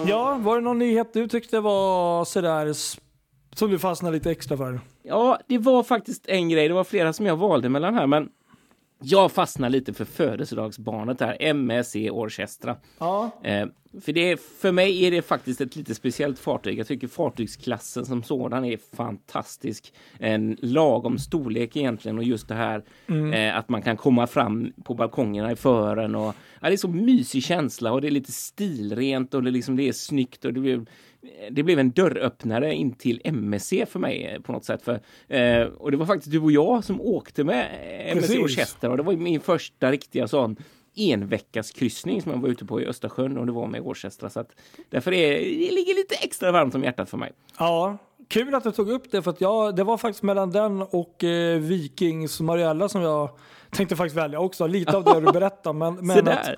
ja, 0.06 0.38
var 0.40 0.54
det 0.56 0.60
någon 0.62 0.78
nyhet 0.78 1.12
du 1.12 1.28
tyckte 1.28 1.60
var 1.60 2.24
sådär 2.24 2.72
som 3.54 3.70
du 3.70 3.78
fastnade 3.78 4.14
lite 4.16 4.30
extra 4.30 4.56
för? 4.56 4.80
Ja, 5.02 5.38
det 5.46 5.58
var 5.58 5.82
faktiskt 5.82 6.26
en 6.28 6.48
grej. 6.48 6.68
Det 6.68 6.74
var 6.74 6.84
flera 6.84 7.12
som 7.12 7.26
jag 7.26 7.36
valde 7.36 7.68
mellan 7.68 7.94
här, 7.94 8.06
men 8.06 8.28
jag 9.02 9.32
fastnade 9.32 9.72
lite 9.72 9.92
för 9.92 10.04
födelsedagsbarnet 10.04 11.20
här, 11.20 11.36
MSC 11.40 11.96
Orchestra. 12.10 12.76
Ja, 12.98 13.30
Eh, 13.42 13.66
för, 14.02 14.12
det, 14.12 14.30
är- 14.30 14.36
för 14.60 14.72
mig 14.72 15.04
är 15.06 15.10
det 15.10 15.22
faktiskt 15.22 15.60
ett 15.60 15.76
lite 15.76 15.94
speciellt 15.94 16.38
fartyg. 16.38 16.78
Jag 16.78 16.86
tycker 16.86 17.08
fartygsklassen 17.08 18.06
som 18.06 18.22
sådan 18.22 18.64
är 18.64 18.78
fantastisk. 18.96 19.92
En 20.18 20.56
lagom 20.62 21.18
storlek 21.18 21.76
egentligen 21.76 22.18
och 22.18 22.24
just 22.24 22.48
det 22.48 22.54
här 22.54 22.84
eh, 23.34 23.56
att 23.56 23.68
man 23.68 23.82
kan 23.82 23.96
komma 23.96 24.26
fram 24.26 24.72
på 24.84 24.94
balkongerna 24.94 25.52
i 25.52 25.56
fören. 25.56 26.14
Och, 26.14 26.34
ja, 26.60 26.68
det 26.68 26.72
är 26.72 26.76
så 26.76 26.88
mysig 26.88 27.42
känsla 27.44 27.92
och 27.92 28.00
det 28.00 28.06
är 28.08 28.10
lite 28.10 28.32
stilrent 28.32 29.34
och 29.34 29.42
det, 29.42 29.50
liksom, 29.50 29.76
det 29.76 29.88
är 29.88 29.92
snyggt. 29.92 30.44
Och 30.44 30.52
det, 30.52 30.60
blev, 30.60 30.86
det 31.50 31.62
blev 31.62 31.78
en 31.78 31.90
dörröppnare 31.90 32.74
in 32.74 32.92
till 32.92 33.20
MSC 33.24 33.72
för 33.88 33.98
mig 33.98 34.24
eh, 34.24 34.40
på 34.40 34.52
något 34.52 34.64
sätt. 34.64 34.82
För, 34.82 35.00
eh, 35.28 35.62
och 35.62 35.90
det 35.90 35.96
var 35.96 36.06
faktiskt 36.06 36.32
du 36.32 36.38
och 36.38 36.52
jag 36.52 36.84
som 36.84 37.00
åkte 37.00 37.44
med 37.44 37.66
eh, 38.08 38.16
MSC. 38.16 38.38
Orchestra 38.38 38.90
och 38.90 38.96
det 38.96 39.02
var 39.02 39.12
min 39.12 39.40
första 39.40 39.90
riktiga 39.90 40.28
sån 40.28 40.56
en 40.94 41.28
veckas 41.28 41.70
kryssning 41.70 42.22
som 42.22 42.32
jag 42.32 42.38
var 42.38 42.48
ute 42.48 42.64
på 42.64 42.80
i 42.80 42.86
Östersjön 42.86 43.38
och 43.38 43.46
det 43.46 43.52
var 43.52 43.66
med 43.66 43.80
Orchestra. 43.80 44.30
Så 44.30 44.40
att 44.40 44.50
därför 44.90 45.12
är 45.12 45.30
det 45.30 45.74
ligger 45.74 45.94
lite 45.94 46.14
extra 46.14 46.52
varmt 46.52 46.74
om 46.74 46.84
hjärtat 46.84 47.10
för 47.10 47.16
mig. 47.16 47.32
ja. 47.58 47.98
Kul 48.28 48.54
att 48.54 48.64
du 48.64 48.72
tog 48.72 48.90
upp 48.90 49.10
det 49.10 49.22
för 49.22 49.30
att 49.30 49.40
jag, 49.40 49.76
det 49.76 49.84
var 49.84 49.98
faktiskt 49.98 50.22
mellan 50.22 50.50
den 50.50 50.82
och 50.82 51.24
eh, 51.24 51.58
Vikings 51.58 52.40
Mariella 52.40 52.88
som 52.88 53.02
jag 53.02 53.30
tänkte 53.70 53.96
faktiskt 53.96 54.16
välja 54.16 54.40
också. 54.40 54.66
Lite 54.66 54.96
av 54.96 55.04
det 55.04 55.20
du 55.20 55.32
berättar. 55.32 55.72
Men, 55.72 55.94
men, 56.06 56.28
att, 56.28 56.48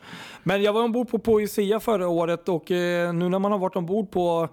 men 0.43 0.63
jag 0.63 0.73
var 0.73 0.83
ombord 0.83 1.09
på 1.09 1.19
Poesia 1.19 1.81
förra 1.81 2.09
året 2.09 2.49
och 2.49 2.71
eh, 2.71 3.13
nu 3.13 3.29
när 3.29 3.39
man 3.39 3.53
har 3.53 3.59
varit 3.59 3.77
ombord 3.77 4.11
på 4.11 4.49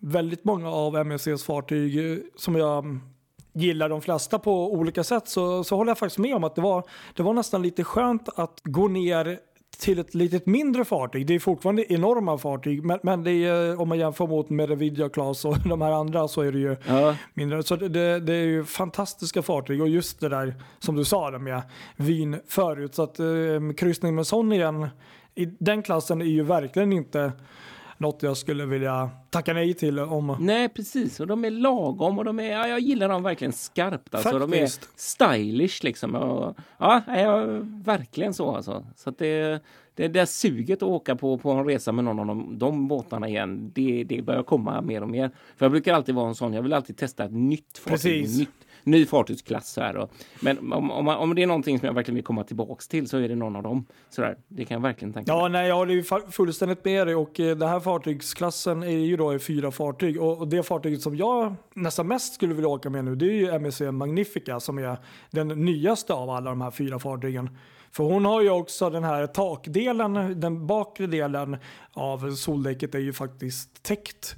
väldigt 0.00 0.44
många 0.44 0.70
av 0.70 0.96
MSCs 0.96 1.44
fartyg 1.44 2.12
eh, 2.12 2.18
som 2.36 2.56
jag 2.56 3.00
gillar 3.52 3.88
de 3.88 4.00
flesta 4.00 4.38
på 4.38 4.72
olika 4.72 5.04
sätt 5.04 5.28
så, 5.28 5.64
så 5.64 5.76
håller 5.76 5.90
jag 5.90 5.98
faktiskt 5.98 6.18
med 6.18 6.36
om 6.36 6.44
att 6.44 6.54
det 6.54 6.60
var, 6.60 6.84
det 7.14 7.22
var 7.22 7.32
nästan 7.32 7.62
lite 7.62 7.84
skönt 7.84 8.28
att 8.36 8.60
gå 8.64 8.88
ner 8.88 9.38
till 9.78 9.98
ett 9.98 10.14
litet 10.14 10.46
mindre 10.46 10.84
fartyg. 10.84 11.26
Det 11.26 11.34
är 11.34 11.38
fortfarande 11.38 11.92
enorma 11.92 12.38
fartyg, 12.38 12.84
men, 12.84 12.98
men 13.02 13.24
det 13.24 13.32
är, 13.32 13.80
om 13.80 13.88
man 13.88 13.98
jämför 13.98 14.26
mot 14.26 14.50
med 14.50 14.70
Vidja 14.70 15.08
Class 15.08 15.44
och 15.44 15.56
de 15.68 15.82
här 15.82 15.92
andra 15.92 16.28
så 16.28 16.40
är 16.40 16.52
det 16.52 16.58
ju 16.58 16.76
Ja. 16.86 17.16
mindre. 17.34 17.62
Så 17.62 17.76
det, 17.76 18.20
det, 18.20 18.34
är 18.34 18.44
ju 18.44 18.64
fantastiska 18.64 19.42
fartyg 19.42 19.82
och 19.82 19.88
just 19.88 20.20
det 20.20 20.28
där 20.28 20.54
som 20.78 20.96
du 20.96 21.04
sa 21.04 21.38
med 21.38 21.62
vin 21.96 22.40
förut. 22.48 22.94
Så 22.94 23.02
att 23.02 23.18
eh, 23.18 23.26
kryssning 23.76 24.14
med 24.14 24.26
sån 24.26 24.52
igen 24.52 24.88
i 25.34 25.46
den 25.46 25.82
klassen 25.82 26.22
är 26.22 26.26
ju 26.26 26.42
verkligen 26.42 26.92
inte 26.92 27.32
något 28.04 28.22
jag 28.22 28.36
skulle 28.36 28.66
vilja 28.66 29.10
tacka 29.30 29.52
nej 29.52 29.74
till 29.74 29.98
om 29.98 30.36
Nej, 30.40 30.68
precis. 30.68 31.20
Och 31.20 31.26
de 31.26 31.44
är 31.44 31.50
lagom 31.50 32.18
och 32.18 32.24
de 32.24 32.40
är, 32.40 32.50
ja, 32.50 32.68
jag 32.68 32.80
gillar 32.80 33.08
dem 33.08 33.22
verkligen 33.22 33.52
skarpt. 33.52 34.14
Alltså. 34.14 34.38
De 34.38 34.54
är 34.54 34.68
stylish 34.96 35.84
liksom. 35.84 36.14
Och, 36.14 36.56
ja, 36.78 37.02
ja, 37.06 37.44
verkligen 37.84 38.34
så 38.34 38.56
alltså. 38.56 38.86
Så 38.96 39.10
att 39.10 39.18
det, 39.18 39.60
det 39.94 40.08
där 40.08 40.26
suget 40.26 40.82
att 40.82 40.88
åka 40.88 41.16
på, 41.16 41.38
på 41.38 41.50
en 41.50 41.64
resa 41.64 41.92
med 41.92 42.04
någon 42.04 42.18
av 42.18 42.26
de, 42.26 42.58
de 42.58 42.88
båtarna 42.88 43.28
igen, 43.28 43.70
det, 43.74 44.04
det 44.04 44.22
börjar 44.22 44.42
komma 44.42 44.80
mer 44.80 45.02
och 45.02 45.08
mer. 45.08 45.30
För 45.56 45.64
jag 45.64 45.70
brukar 45.72 45.94
alltid 45.94 46.14
vara 46.14 46.28
en 46.28 46.34
sån, 46.34 46.52
jag 46.52 46.62
vill 46.62 46.72
alltid 46.72 46.96
testa 46.96 47.24
ett 47.24 47.32
nytt 47.32 47.78
fartyg, 47.78 48.38
nytt, 48.38 48.48
ny 48.82 49.06
fartygsklass. 49.06 49.72
Så 49.72 49.80
här. 49.80 49.96
Och, 49.96 50.10
men 50.40 50.72
om, 50.72 50.90
om, 50.90 51.08
om 51.08 51.34
det 51.34 51.42
är 51.42 51.46
någonting 51.46 51.78
som 51.78 51.86
jag 51.86 51.94
verkligen 51.94 52.14
vill 52.14 52.24
komma 52.24 52.44
tillbaks 52.44 52.88
till 52.88 53.08
så 53.08 53.16
är 53.16 53.28
det 53.28 53.36
någon 53.36 53.56
av 53.56 53.62
dem. 53.62 53.86
Så 54.10 54.20
där, 54.20 54.36
det 54.48 54.64
kan 54.64 54.74
jag 54.74 54.82
verkligen 54.82 55.12
tänka 55.12 55.32
mig. 55.32 55.42
Ja, 55.42 55.48
nej, 55.48 55.68
jag 55.68 55.76
håller 55.76 55.94
ju 55.94 56.04
fullständigt 56.30 56.84
med 56.84 57.06
dig 57.06 57.14
och 57.14 57.40
eh, 57.40 57.56
den 57.56 57.68
här 57.68 57.80
fartygsklassen 57.80 58.82
är 58.82 58.88
ju 58.88 59.16
då 59.16 59.34
i 59.34 59.38
fyra 59.38 59.70
fartyg 59.70 60.20
och 60.22 60.34
och 60.44 60.48
det 60.48 60.62
fartyget 60.62 61.00
som 61.00 61.16
jag 61.16 61.54
nästan 61.74 62.06
mest 62.06 62.34
skulle 62.34 62.54
vilja 62.54 62.68
åka 62.68 62.90
med 62.90 63.04
nu 63.04 63.14
det 63.14 63.26
är 63.26 63.32
ju 63.32 63.50
MSC 63.50 63.80
Magnifica 63.80 64.60
som 64.60 64.78
är 64.78 64.96
den 65.30 65.48
nyaste 65.48 66.14
av 66.14 66.30
alla 66.30 66.50
de 66.50 66.60
här 66.60 66.70
fyra 66.70 66.98
fartygen. 66.98 67.50
För 67.96 68.04
hon 68.04 68.24
har 68.24 68.42
ju 68.42 68.50
också 68.50 68.90
den 68.90 69.04
här 69.04 69.26
takdelen, 69.26 70.40
den 70.40 70.66
bakre 70.66 71.06
delen 71.06 71.56
av 71.92 72.34
soldäcket 72.34 72.94
är 72.94 72.98
ju 72.98 73.12
faktiskt 73.12 73.82
täckt 73.82 74.36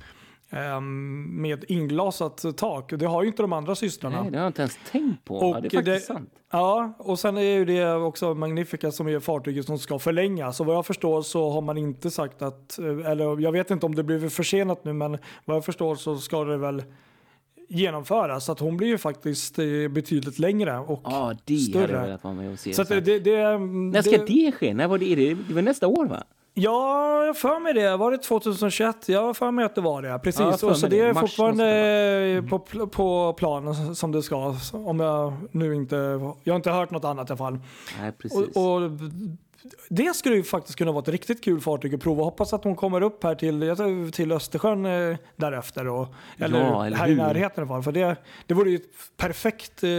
ehm, 0.50 1.42
med 1.42 1.64
inglasat 1.68 2.44
tak. 2.56 2.92
Det 2.92 3.06
har 3.06 3.22
ju 3.22 3.28
inte 3.28 3.42
de 3.42 3.52
andra 3.52 3.74
systrarna. 3.74 4.22
Nej, 4.22 4.30
det 4.30 4.38
har 4.38 4.44
jag 4.44 4.48
inte 4.50 4.62
ens 4.62 4.78
tänkt 4.90 5.24
på. 5.24 5.36
Och 5.36 5.56
ja, 5.56 5.60
det 5.60 5.66
är 5.66 5.70
faktiskt 5.70 6.08
det- 6.08 6.14
sant. 6.14 6.30
Ja, 6.50 6.92
och 6.98 7.18
sen 7.18 7.36
är 7.36 7.40
ju 7.42 7.64
det 7.64 7.94
också 7.94 8.34
Magnifica 8.34 8.90
som 8.92 9.08
är 9.08 9.20
fartyget 9.20 9.66
som 9.66 9.78
ska 9.78 9.98
förlängas. 9.98 10.56
Så 10.56 10.64
vad 10.64 10.76
jag 10.76 10.86
förstår 10.86 11.22
så 11.22 11.50
har 11.50 11.60
man 11.60 11.78
inte 11.78 12.10
sagt 12.10 12.42
att, 12.42 12.78
eh, 12.78 13.10
eller 13.10 13.40
jag 13.40 13.52
vet 13.52 13.70
inte 13.70 13.86
om 13.86 13.94
det 13.94 14.02
blir 14.02 14.28
försenat 14.28 14.84
nu, 14.84 14.92
men 14.92 15.18
vad 15.44 15.56
jag 15.56 15.64
förstår 15.64 15.94
så 15.94 16.16
ska 16.16 16.44
det 16.44 16.56
väl 16.56 16.82
genomföras. 17.68 18.44
Så 18.44 18.52
att 18.52 18.60
hon 18.60 18.76
blir 18.76 18.88
ju 18.88 18.98
faktiskt 18.98 19.58
eh, 19.58 19.64
betydligt 19.90 20.38
längre. 20.38 20.78
Och, 20.78 21.00
Ja, 21.04 21.34
det 21.44 21.56
större. 21.58 21.80
hade 21.82 21.92
jag 21.92 22.00
velat 22.02 22.24
vara 22.24 22.34
med 22.34 22.52
och 22.52 22.58
se. 22.58 22.74
så 22.74 22.82
att 22.82 22.88
Så 22.88 22.94
det, 22.94 23.00
det, 23.00 23.18
det, 23.18 23.58
När 23.58 24.02
ska 24.02 24.24
det 24.24 24.52
ske? 24.52 24.74
När 24.74 24.88
var 24.88 24.98
det? 24.98 25.14
Det, 25.14 25.34
det 25.48 25.54
var 25.54 25.62
nästa 25.62 25.86
år 25.86 26.06
va? 26.06 26.22
Ja, 26.58 27.24
jag 27.24 27.36
för 27.38 27.60
mig 27.60 27.74
det. 27.74 27.96
Var 27.96 28.10
det 28.10 28.18
2021? 28.18 29.08
Jag 29.08 29.22
har 29.22 29.34
för 29.34 29.50
mig 29.50 29.64
att 29.64 29.74
det 29.74 29.80
var 29.80 30.02
det. 30.02 30.08
Ja, 30.08 30.18
Precis. 30.18 30.62
och 30.62 30.76
så 30.76 30.86
det 30.86 30.96
det. 30.96 31.00
är 31.02 31.12
Mars 31.12 31.20
fortfarande 31.20 32.44
på, 32.50 32.58
pl- 32.58 32.86
på 32.86 33.32
planen 33.32 33.94
som 33.96 34.12
det 34.12 34.22
ska. 34.22 34.54
Om 34.72 35.00
jag 35.00 35.32
nu 35.50 35.74
inte... 35.74 35.96
Jag 36.44 36.52
har 36.52 36.56
inte 36.56 36.70
hört 36.70 36.90
något 36.90 37.04
annat 37.04 37.28
i 37.28 37.32
alla 37.32 37.36
fall. 37.38 37.58
Nej, 38.00 38.12
precis. 38.12 38.56
Och, 38.56 38.74
och 38.76 38.90
det 39.88 40.16
skulle 40.16 40.36
ju 40.36 40.42
faktiskt 40.42 40.78
kunna 40.78 40.92
vara 40.92 41.02
ett 41.02 41.08
riktigt 41.08 41.44
kul 41.44 41.60
fartyg 41.60 41.94
att 41.94 42.00
prova. 42.00 42.24
Hoppas 42.24 42.52
att 42.52 42.64
hon 42.64 42.76
kommer 42.76 43.00
upp 43.00 43.24
här 43.24 43.34
till, 43.34 44.10
till 44.12 44.32
Östersjön 44.32 44.86
eh, 44.86 45.16
därefter. 45.36 45.88
Och, 45.88 46.08
eller, 46.38 46.60
Ja, 46.60 46.86
eller 46.86 46.96
här 46.96 47.06
hur? 47.06 47.12
i 47.14 47.16
närheten 47.16 47.54
i 47.56 47.60
alla 47.60 47.68
fall. 47.68 47.82
För 47.82 47.92
det, 47.92 48.16
det 48.46 48.54
vore 48.54 48.70
ju 48.70 48.76
ett 48.76 49.16
perfekt 49.16 49.82
eh, 49.84 49.90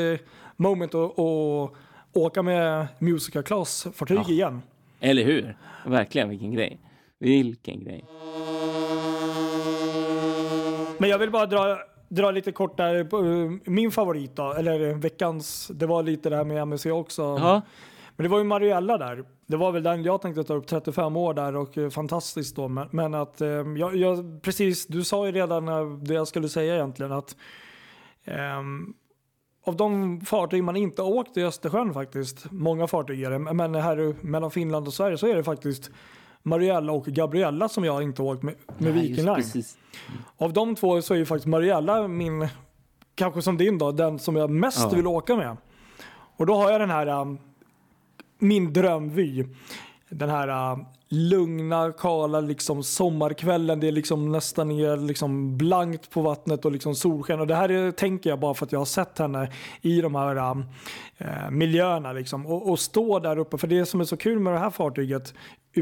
moment 0.56 0.96
att, 0.96 1.20
att 1.20 1.72
åka 2.14 2.42
med 2.44 2.88
Musica 3.00 3.44
Class-fartyg 3.44 4.18
Ja. 4.18 4.30
igen. 4.30 4.62
Eller 5.00 5.24
hur? 5.24 5.58
Verkligen, 5.86 6.30
vilken 6.30 6.52
grej. 6.54 6.80
Vilken 7.20 7.84
grej. 7.84 8.06
Men 11.00 11.10
jag 11.10 11.20
vill 11.20 11.32
bara 11.32 11.46
dra, 11.46 11.78
dra 12.10 12.32
lite 12.32 12.52
kort 12.52 12.78
där. 12.78 12.96
eh, 13.00 13.52
Min 13.66 13.92
favorit 13.92 14.36
då, 14.36 14.54
eller 14.54 14.94
veckans, 14.94 15.72
det 15.74 15.86
var 15.88 16.04
lite 16.04 16.30
det 16.30 16.36
här 16.36 16.44
med 16.44 16.62
MSC 16.62 16.86
också. 16.86 17.22
Ja, 17.22 17.62
Men 18.18 18.24
det 18.24 18.30
var 18.30 18.38
ju 18.38 18.44
Mariella 18.44 18.98
där. 18.98 19.24
Det 19.48 19.58
var 19.58 19.72
väl 19.72 19.84
den 19.84 20.04
jag 20.04 20.22
tänkte 20.22 20.44
ta 20.44 20.54
upp, 20.54 20.68
35 20.68 21.16
år 21.16 21.34
där 21.34 21.56
och 21.56 21.78
eh, 21.78 21.90
fantastiskt 21.90 22.56
då. 22.56 22.68
Men, 22.68 22.88
men 22.92 23.14
att, 23.14 23.42
eh, 23.42 23.48
jag, 23.50 23.96
jag, 23.96 24.42
precis, 24.42 24.88
du 24.88 25.04
sa 25.04 25.26
ju 25.26 25.32
redan 25.32 25.68
eh, 25.68 25.86
det 25.98 26.14
jag 26.14 26.28
skulle 26.28 26.50
säga 26.50 26.76
egentligen 26.76 27.12
att 27.12 27.36
ehm, 28.26 28.94
av 29.66 29.76
de 29.76 30.22
fartyg 30.22 30.64
man 30.64 30.76
inte 30.76 31.02
åkt 31.02 31.38
i 31.38 31.44
Östersjön 31.44 31.94
faktiskt, 31.94 32.52
många 32.52 32.88
fartyg 32.88 33.24
är 33.24 33.32
det, 33.32 33.40
men 33.40 33.76
här 33.76 34.16
mellan 34.22 34.52
Finland 34.52 34.88
och 34.88 34.94
Sverige 34.94 35.18
så 35.18 35.28
är 35.28 35.36
det 35.36 35.44
faktiskt 35.44 35.92
Mariella 36.44 36.92
och 36.92 37.06
Gabriella 37.06 37.70
som 37.70 37.84
jag 37.84 38.04
inte 38.04 38.22
åkt 38.22 38.44
med, 38.44 38.56
med 38.78 38.90
ja, 38.90 38.94
Viking 39.02 39.26
Line. 39.26 39.36
precis. 39.36 39.78
Av 40.38 40.54
de 40.54 40.76
två 40.76 41.02
så 41.02 41.14
är 41.14 41.18
ju 41.18 41.26
faktiskt 41.26 41.48
Mariella 41.48 42.08
min, 42.08 42.48
kanske 43.16 43.42
som 43.42 43.58
din 43.58 43.78
då, 43.78 43.92
den 43.92 44.20
som 44.20 44.36
jag 44.36 44.50
mest 44.50 44.80
Ja. 44.92 44.96
vill 44.96 45.08
åka 45.08 45.36
med. 45.36 45.58
Och 46.38 46.46
då 46.46 46.56
har 46.56 46.72
jag 46.72 46.82
den 46.82 46.90
här, 46.90 47.08
um, 47.22 47.38
min 48.40 48.74
drömvy. 48.74 49.46
Den 50.10 50.30
här 50.30 50.48
äh, 50.48 50.78
lugna, 51.10 51.92
kala 51.92 52.40
liksom 52.40 52.84
sommarkvällen. 52.84 53.80
Det 53.80 53.88
är 53.88 53.92
liksom 53.92 54.32
nästan 54.32 54.72
är 54.72 54.98
liksom 54.98 55.58
blankt 55.58 56.10
på 56.10 56.22
vattnet 56.22 56.66
och 56.66 56.72
liksom 56.72 56.96
solsken. 56.96 57.40
Och 57.40 57.48
det 57.48 57.56
här 57.56 57.72
är, 57.72 57.92
tänker 57.92 58.30
jag 58.30 58.40
bara 58.40 58.54
för 58.54 58.66
att 58.66 58.72
jag 58.72 58.80
har 58.80 58.86
sett 58.86 59.20
henne 59.20 59.52
i 59.82 60.02
de 60.02 60.16
här 60.16 60.52
um, 60.52 60.66
miljöerna. 61.52 62.14
Liksom. 62.14 62.46
Och, 62.46 62.70
och 62.70 62.80
stå 62.80 63.20
där 63.20 63.38
uppe. 63.38 63.58
För 63.58 63.68
det 63.68 63.86
som 63.86 64.02
är 64.02 64.06
så 64.06 64.18
kul 64.18 64.40
med 64.40 64.54
det 64.54 64.60
här 64.60 64.70
fartyget, 64.70 65.34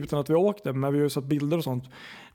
utan 0.03 0.19
att 0.19 0.29
vi 0.29 0.33
har 0.33 0.41
åkt 0.41 0.63
det, 0.63 0.73
men 0.73 0.93
vi 0.93 0.99
har 0.99 1.03
ju 1.03 1.09
sett 1.09 1.23
bilder 1.23 1.57
och 1.57 1.63
sånt. 1.63 1.83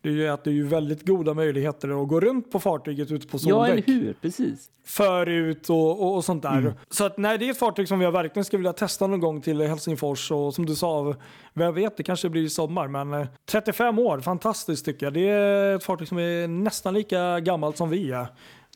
Det 0.03 0.09
är 0.09 0.13
ju 0.13 0.29
att 0.29 0.45
det 0.45 0.51
är 0.51 0.55
ju 0.55 0.67
väldigt 0.67 1.07
goda 1.07 1.35
möjligheter 1.35 2.03
att 2.03 2.09
gå 2.09 2.21
runt 2.21 2.51
på 2.53 2.61
fartyget 2.61 3.11
ute 3.11 3.27
på 3.27 3.39
Ja, 3.41 3.67
eller 3.67 3.77
soldäck 3.77 3.89
hur? 3.89 4.13
Precis. 4.13 4.69
förut 4.87 5.71
och, 5.71 6.03
och, 6.03 6.15
och 6.17 6.25
sånt 6.25 6.43
där. 6.43 6.59
Mm. 6.59 6.73
Så 6.91 7.05
att, 7.05 7.19
nej, 7.19 7.39
det 7.39 7.47
är 7.47 7.51
ett 7.51 7.59
fartyg 7.59 7.89
som 7.89 8.01
jag 8.01 8.13
verkligen 8.13 8.45
skulle 8.45 8.59
vilja 8.59 8.73
testa 8.73 9.07
någon 9.07 9.21
gång 9.21 9.41
till 9.41 9.61
Helsingfors 9.61 10.31
och 10.31 10.55
som 10.55 10.67
du 10.67 10.75
sa, 10.75 11.15
vem 11.55 11.75
vet, 11.75 11.97
det 11.97 12.03
kanske 12.03 12.29
blir 12.29 12.43
i 12.43 12.51
sommar. 12.51 12.89
Men 12.89 13.15
eh, 13.15 13.27
35 13.51 13.99
år, 13.99 14.21
fantastiskt 14.21 14.85
tycker 14.85 15.07
jag. 15.07 15.13
Det 15.13 15.29
är 15.29 15.77
ett 15.77 15.85
fartyg 15.85 16.09
som 16.09 16.19
är 16.19 16.49
nästan 16.49 16.95
lika 16.95 17.41
gammalt 17.41 17.77
som 17.77 17.91
vi 17.91 18.11
är. 18.11 18.27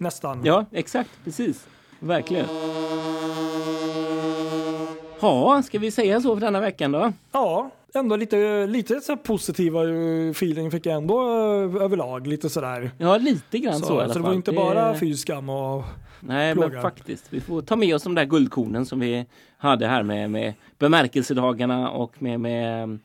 Nästan. 0.00 0.44
Ja, 0.44 0.64
exakt. 0.72 1.10
Precis. 1.24 1.66
Verkligen. 2.00 2.46
Ja, 5.24 5.62
ska 5.62 5.78
vi 5.78 5.90
säga 5.90 6.20
så 6.20 6.36
för 6.36 6.40
denna 6.40 6.60
veckan 6.60 6.92
då? 6.92 7.12
Ja, 7.32 7.70
ändå 7.94 8.16
lite, 8.16 8.66
lite 8.66 9.00
så 9.00 9.16
positiva 9.16 9.82
eh, 9.84 10.30
feeling 10.30 10.70
fick 10.70 10.86
jag 10.86 10.94
ändå 10.96 11.20
eh, 11.20 11.82
överlag. 11.82 12.26
Lite 12.26 12.48
sådär. 12.50 12.90
Ja, 12.98 13.16
lite 13.16 13.58
grann 13.58 13.74
så, 13.80 13.86
Så, 13.86 13.92
i 13.92 13.96
så, 13.96 14.00
alla 14.00 14.06
det 14.06 14.12
fall. 14.12 14.22
var 14.22 14.32
inte 14.34 14.52
bara 14.52 14.98
fy 14.98 15.14
skam 15.16 15.48
och 15.48 15.84
Nej, 16.20 16.52
plågar. 16.52 16.68
men 16.70 16.82
faktiskt. 16.82 17.24
Vi 17.30 17.40
får 17.40 17.62
ta 17.62 17.76
med 17.76 17.94
oss 17.94 18.02
de 18.02 18.14
där 18.14 18.24
guldkornen 18.24 18.86
som 18.86 19.00
vi 19.00 19.26
hade 19.58 19.86
här 19.86 20.02
med, 20.02 20.30
med 20.30 20.54
bemärkelsedagarna 20.78 21.90
och 21.90 22.22
med, 22.22 22.40
med, 22.40 22.98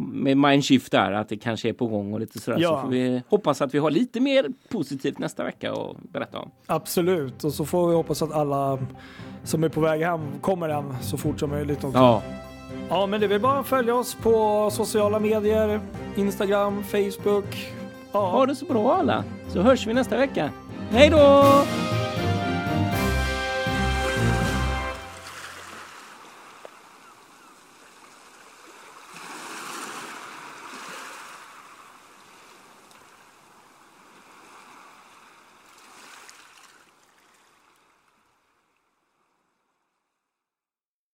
med 0.00 0.36
Mindshift 0.36 0.92
där, 0.92 1.12
att 1.12 1.28
det 1.28 1.36
kanske 1.36 1.68
är 1.68 1.72
på 1.72 1.86
gång 1.86 2.12
och 2.12 2.20
lite 2.20 2.38
sådär. 2.38 2.58
Ja. 2.60 2.68
Så 2.68 2.82
får 2.82 2.88
vi 2.88 3.22
hoppas 3.28 3.62
att 3.62 3.74
vi 3.74 3.78
har 3.78 3.90
lite 3.90 4.20
mer 4.20 4.46
positivt 4.68 5.18
nästa 5.18 5.44
vecka 5.44 5.72
att 5.72 5.96
berätta 6.12 6.38
om. 6.38 6.50
absolut. 6.66 7.44
Och 7.44 7.52
så 7.52 7.64
får 7.64 7.88
vi 7.88 7.94
hoppas 7.94 8.22
att 8.22 8.32
alla 8.32 8.78
som 9.44 9.64
är 9.64 9.68
på 9.68 9.80
väg 9.80 10.02
hem 10.02 10.20
kommer 10.40 10.68
hem 10.68 10.94
så 11.02 11.16
fort 11.16 11.40
som 11.40 11.50
möjligt 11.50 11.84
också. 11.84 11.98
Ja, 11.98 12.22
Ja, 12.88 13.06
men 13.06 13.20
det 13.20 13.26
väl 13.26 13.40
bara 13.40 13.62
följa 13.62 13.94
oss 13.94 14.14
på 14.14 14.68
sociala 14.72 15.18
medier, 15.18 15.80
Instagram, 16.16 16.84
Facebook. 16.84 17.72
Ja, 18.12 18.30
ha 18.30 18.46
det 18.46 18.54
så 18.54 18.64
bra 18.64 18.94
alla, 18.96 19.24
så 19.48 19.60
hörs 19.60 19.86
vi 19.86 19.94
nästa 19.94 20.16
vecka. 20.16 20.50
Hej 20.90 21.10
då! 21.10 21.44